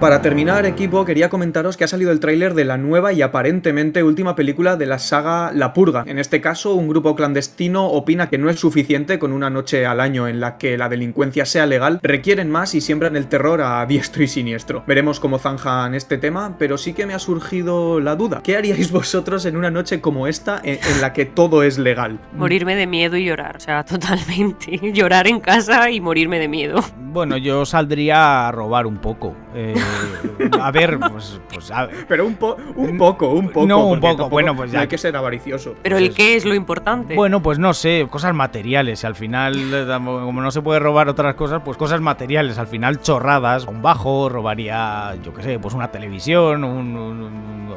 Para 0.00 0.22
terminar, 0.22 0.64
equipo, 0.64 1.04
quería 1.04 1.28
comentaros 1.28 1.76
que 1.76 1.82
ha 1.82 1.88
salido 1.88 2.12
el 2.12 2.20
tráiler 2.20 2.54
de 2.54 2.64
la 2.64 2.78
nueva 2.78 3.12
y 3.12 3.20
aparentemente 3.20 4.04
última 4.04 4.36
película 4.36 4.76
de 4.76 4.86
la 4.86 5.00
saga 5.00 5.50
La 5.52 5.72
Purga. 5.72 6.04
En 6.06 6.20
este 6.20 6.40
caso, 6.40 6.74
un 6.74 6.86
grupo 6.86 7.16
clandestino 7.16 7.84
opina 7.88 8.28
que 8.28 8.38
no 8.38 8.48
es 8.48 8.60
suficiente 8.60 9.18
con 9.18 9.32
una 9.32 9.50
noche 9.50 9.86
al 9.86 9.98
año 9.98 10.28
en 10.28 10.38
la 10.38 10.56
que 10.56 10.78
la 10.78 10.88
delincuencia 10.88 11.44
sea 11.46 11.66
legal, 11.66 11.98
requieren 12.00 12.48
más 12.48 12.76
y 12.76 12.80
siembran 12.80 13.16
el 13.16 13.26
terror 13.26 13.60
a 13.60 13.84
diestro 13.86 14.22
y 14.22 14.28
siniestro. 14.28 14.84
Veremos 14.86 15.18
cómo 15.18 15.40
zanjan 15.40 15.96
este 15.96 16.16
tema, 16.16 16.54
pero 16.60 16.78
sí 16.78 16.92
que 16.92 17.04
me 17.04 17.14
ha 17.14 17.18
surgido 17.18 17.98
la 17.98 18.14
duda. 18.14 18.40
¿Qué 18.44 18.56
haríais 18.56 18.92
vosotros 18.92 19.46
en 19.46 19.56
una 19.56 19.72
noche 19.72 20.00
como 20.00 20.28
esta 20.28 20.60
en, 20.62 20.78
en 20.80 21.00
la 21.00 21.12
que 21.12 21.24
todo 21.24 21.64
es 21.64 21.76
legal? 21.76 22.20
Morirme 22.36 22.76
de 22.76 22.86
miedo 22.86 23.16
y 23.16 23.24
llorar, 23.24 23.56
o 23.56 23.60
sea, 23.60 23.84
totalmente. 23.84 24.78
llorar 24.92 25.26
en 25.26 25.40
casa 25.40 25.90
y 25.90 26.00
morirme 26.00 26.38
de 26.38 26.46
miedo. 26.46 26.84
Bueno, 26.96 27.36
yo 27.36 27.66
saldría 27.66 28.46
a 28.46 28.52
robar 28.52 28.86
un 28.86 28.98
poco. 28.98 29.34
Eh, 29.56 29.74
a 30.60 30.70
ver, 30.70 30.98
pues, 30.98 31.40
pues 31.52 31.70
a- 31.70 31.88
Pero 32.08 32.26
un, 32.26 32.34
po- 32.36 32.56
un 32.76 32.96
poco, 32.98 33.30
un 33.30 33.48
poco. 33.48 33.66
No, 33.66 33.86
un 33.86 34.00
poco, 34.00 34.08
tampoco- 34.08 34.30
bueno, 34.30 34.56
pues 34.56 34.70
no 34.70 34.74
ya 34.74 34.80
hay 34.82 34.88
que 34.88 34.98
ser 34.98 35.16
avaricioso. 35.16 35.74
Pero 35.82 35.96
el 35.98 36.14
qué 36.14 36.36
es 36.36 36.44
lo 36.44 36.54
importante. 36.54 37.14
Bueno, 37.14 37.42
pues 37.42 37.58
no 37.58 37.74
sé, 37.74 38.06
cosas 38.10 38.34
materiales. 38.34 39.02
y 39.02 39.06
Al 39.06 39.14
final, 39.14 39.56
eh, 39.74 39.86
como 40.04 40.40
no 40.42 40.50
se 40.50 40.62
puede 40.62 40.80
robar 40.80 41.08
otras 41.08 41.34
cosas, 41.34 41.62
pues 41.64 41.76
cosas 41.76 42.00
materiales. 42.00 42.58
Al 42.58 42.66
final, 42.66 43.00
chorradas. 43.00 43.66
Un 43.66 43.82
bajo, 43.82 44.28
robaría, 44.28 45.14
yo 45.22 45.32
qué 45.34 45.42
sé, 45.42 45.58
pues 45.58 45.74
una 45.74 45.90
televisión, 45.90 46.64
un, 46.64 46.96
un- 46.96 47.22
un- 47.22 47.68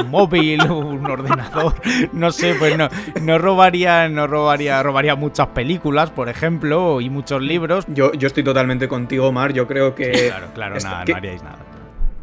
un 0.00 0.10
móvil, 0.10 0.60
un 0.70 1.06
ordenador. 1.10 1.74
No 2.12 2.30
sé, 2.30 2.54
pues 2.58 2.76
no, 2.76 2.88
no 3.22 3.38
robaría, 3.38 4.08
no 4.08 4.26
robaría, 4.26 4.82
robaría 4.82 5.14
muchas 5.14 5.48
películas, 5.48 6.10
por 6.10 6.28
ejemplo, 6.28 7.00
y 7.00 7.08
muchos 7.08 7.40
libros. 7.42 7.84
Yo, 7.88 8.12
yo 8.12 8.26
estoy 8.26 8.42
totalmente 8.44 8.86
contigo, 8.86 9.32
Mar. 9.32 9.52
Yo 9.54 9.66
creo 9.66 9.94
que. 9.94 10.10
Claro, 10.28 10.48
claro, 10.54 10.76
nada, 10.82 11.04
que- 11.04 11.12
no 11.12 11.18
haríais 11.18 11.42
nada. 11.42 11.57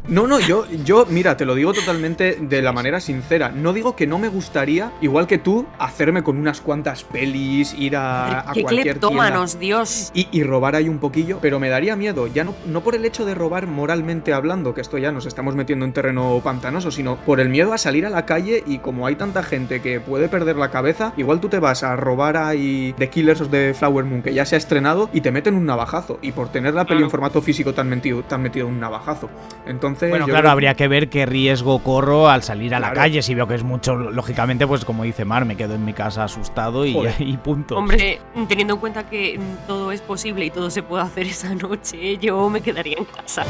No, 0.08 0.28
no, 0.28 0.38
yo, 0.38 0.66
yo, 0.84 1.04
mira, 1.10 1.36
te 1.36 1.44
lo 1.44 1.56
digo 1.56 1.72
totalmente 1.72 2.38
de 2.40 2.62
la 2.62 2.72
manera 2.72 3.00
sincera. 3.00 3.48
No 3.48 3.72
digo 3.72 3.96
que 3.96 4.06
no 4.06 4.20
me 4.20 4.28
gustaría, 4.28 4.92
igual 5.00 5.26
que 5.26 5.38
tú, 5.38 5.66
hacerme 5.80 6.22
con 6.22 6.38
unas 6.38 6.60
cuantas 6.60 7.02
pelis, 7.02 7.74
ir 7.74 7.96
a, 7.96 8.48
a 8.48 8.52
¡Qué 8.52 8.62
cualquier 8.62 9.00
tienda. 9.00 9.44
Dios! 9.58 10.12
Y, 10.14 10.28
y 10.30 10.44
robar 10.44 10.76
ahí 10.76 10.88
un 10.88 10.98
poquillo, 10.98 11.38
pero 11.42 11.58
me 11.58 11.68
daría 11.68 11.96
miedo, 11.96 12.28
ya 12.28 12.44
no, 12.44 12.54
no 12.66 12.82
por 12.82 12.94
el 12.94 13.04
hecho 13.04 13.24
de 13.24 13.34
robar 13.34 13.66
moralmente 13.66 14.32
hablando, 14.32 14.74
que 14.74 14.80
esto 14.80 14.96
ya 14.96 15.10
nos 15.10 15.26
estamos 15.26 15.56
metiendo 15.56 15.84
en 15.84 15.92
terreno 15.92 16.40
pantanoso, 16.44 16.92
sino 16.92 17.16
por 17.16 17.40
el 17.40 17.48
miedo 17.48 17.72
a 17.72 17.78
salir 17.78 18.06
a 18.06 18.10
la 18.10 18.26
calle 18.26 18.62
y 18.64 18.78
como 18.78 19.08
hay 19.08 19.16
tanta 19.16 19.42
gente 19.42 19.82
que 19.82 19.98
puede 19.98 20.28
perder 20.28 20.54
la 20.54 20.70
cabeza, 20.70 21.14
igual 21.16 21.40
tú 21.40 21.48
te 21.48 21.58
vas 21.58 21.82
a 21.82 21.96
robar 21.96 22.36
ahí 22.36 22.94
The 22.96 23.10
Killers 23.10 23.40
of 23.40 23.50
the 23.50 23.74
Flower 23.74 24.04
Moon, 24.04 24.22
que 24.22 24.32
ya 24.32 24.44
se 24.44 24.54
ha 24.54 24.58
estrenado, 24.58 25.10
y 25.12 25.20
te 25.20 25.32
meten 25.32 25.56
un 25.56 25.66
navajazo, 25.66 26.20
y 26.22 26.30
por 26.30 26.52
tener 26.52 26.74
la 26.74 26.84
peli 26.84 27.02
en 27.02 27.10
formato 27.10 27.42
físico 27.42 27.74
te 27.74 27.80
han 27.80 27.88
metido, 27.88 28.22
te 28.22 28.36
han 28.36 28.42
metido 28.42 28.68
un 28.68 28.78
navajazo. 28.78 29.28
Entonces, 29.66 29.95
Bueno, 30.00 30.26
claro, 30.26 30.40
creo- 30.42 30.50
habría 30.52 30.74
que 30.74 30.88
ver 30.88 31.08
qué 31.08 31.26
riesgo 31.26 31.78
corro 31.80 32.28
al 32.28 32.42
salir 32.42 32.74
a 32.74 32.80
la 32.80 32.92
calle. 32.92 33.22
Si 33.22 33.34
veo 33.34 33.46
que 33.48 33.54
es 33.54 33.62
mucho, 33.64 33.96
lógicamente, 33.96 34.66
pues 34.66 34.84
como 34.84 35.04
dice 35.04 35.24
Mar, 35.24 35.44
me 35.44 35.56
quedo 35.56 35.74
en 35.74 35.84
mi 35.84 35.92
casa 35.94 36.24
asustado 36.24 36.84
y, 36.86 37.36
punto. 37.42 37.76
Hombre, 37.76 38.20
teniendo 38.48 38.74
en 38.74 38.80
cuenta 38.80 39.08
que 39.08 39.40
todo 39.66 39.92
es 39.92 40.00
posible 40.02 40.44
y 40.44 40.50
todo 40.50 40.70
se 40.70 40.82
puede 40.82 41.02
hacer 41.04 41.26
esa 41.26 41.54
noche, 41.54 42.18
yo 42.18 42.48
me 42.50 42.60
quedaría 42.60 42.98
en 42.98 43.04
casa. 43.06 43.44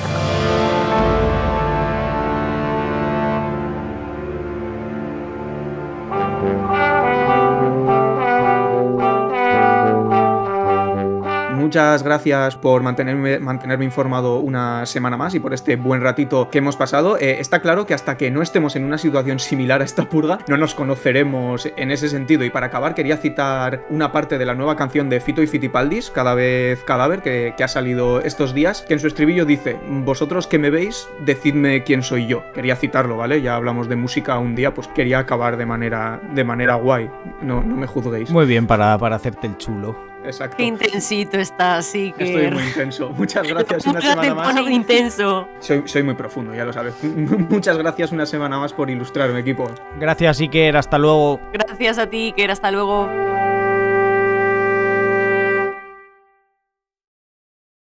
Muchas 11.66 12.04
gracias 12.04 12.54
por 12.54 12.84
mantenerme, 12.84 13.40
mantenerme 13.40 13.84
informado 13.84 14.38
una 14.38 14.86
semana 14.86 15.16
más 15.16 15.34
y 15.34 15.40
por 15.40 15.52
este 15.52 15.74
buen 15.74 16.00
ratito 16.00 16.48
que 16.48 16.58
hemos 16.58 16.76
pasado. 16.76 17.18
Eh, 17.18 17.38
está 17.40 17.60
claro 17.60 17.86
que 17.86 17.92
hasta 17.92 18.16
que 18.16 18.30
no 18.30 18.40
estemos 18.40 18.76
en 18.76 18.84
una 18.84 18.98
situación 18.98 19.40
similar 19.40 19.80
a 19.80 19.84
esta 19.84 20.08
purga, 20.08 20.38
no 20.46 20.56
nos 20.56 20.76
conoceremos 20.76 21.68
en 21.76 21.90
ese 21.90 22.08
sentido. 22.08 22.44
Y 22.44 22.50
para 22.50 22.68
acabar, 22.68 22.94
quería 22.94 23.16
citar 23.16 23.84
una 23.90 24.12
parte 24.12 24.38
de 24.38 24.46
la 24.46 24.54
nueva 24.54 24.76
canción 24.76 25.08
de 25.08 25.18
Fito 25.18 25.42
y 25.42 25.48
Fitipaldis, 25.48 26.12
Cada 26.12 26.34
vez 26.34 26.84
Cadáver, 26.84 27.20
que, 27.20 27.54
que 27.56 27.64
ha 27.64 27.68
salido 27.68 28.20
estos 28.20 28.54
días, 28.54 28.82
que 28.82 28.94
en 28.94 29.00
su 29.00 29.08
estribillo 29.08 29.44
dice: 29.44 29.76
Vosotros 29.88 30.46
que 30.46 30.60
me 30.60 30.70
veis, 30.70 31.08
decidme 31.24 31.82
quién 31.82 32.04
soy 32.04 32.28
yo. 32.28 32.44
Quería 32.54 32.76
citarlo, 32.76 33.16
¿vale? 33.16 33.42
Ya 33.42 33.56
hablamos 33.56 33.88
de 33.88 33.96
música 33.96 34.38
un 34.38 34.54
día, 34.54 34.72
pues 34.72 34.86
quería 34.86 35.18
acabar 35.18 35.56
de 35.56 35.66
manera, 35.66 36.20
de 36.32 36.44
manera 36.44 36.76
guay. 36.76 37.10
No, 37.42 37.60
no 37.60 37.74
me 37.74 37.88
juzguéis. 37.88 38.30
Muy 38.30 38.46
bien 38.46 38.68
para, 38.68 38.96
para 38.98 39.16
hacerte 39.16 39.48
el 39.48 39.58
chulo. 39.58 40.15
Exacto. 40.26 40.56
Qué 40.56 40.64
intensito 40.64 41.38
está, 41.38 41.80
sí 41.82 42.12
que. 42.16 42.24
Estoy 42.34 42.50
muy 42.50 42.64
intenso. 42.64 43.10
Muchas 43.10 43.46
gracias 43.48 43.86
una 43.86 44.00
te 44.00 44.08
semana 44.08 44.34
más. 44.34 44.68
intenso. 44.68 45.48
Soy, 45.60 45.82
soy 45.86 46.02
muy 46.02 46.14
profundo, 46.14 46.54
ya 46.54 46.64
lo 46.64 46.72
sabes. 46.72 46.94
Muchas 47.02 47.78
gracias 47.78 48.12
una 48.12 48.26
semana 48.26 48.58
más 48.58 48.72
por 48.72 48.90
ilustrarme, 48.90 49.40
equipo. 49.40 49.70
Gracias, 49.98 50.40
Iker. 50.40 50.76
Hasta 50.76 50.98
luego. 50.98 51.40
Gracias 51.52 51.98
a 51.98 52.06
ti, 52.08 52.32
que 52.36 52.46
hasta 52.46 52.70
luego. 52.70 53.08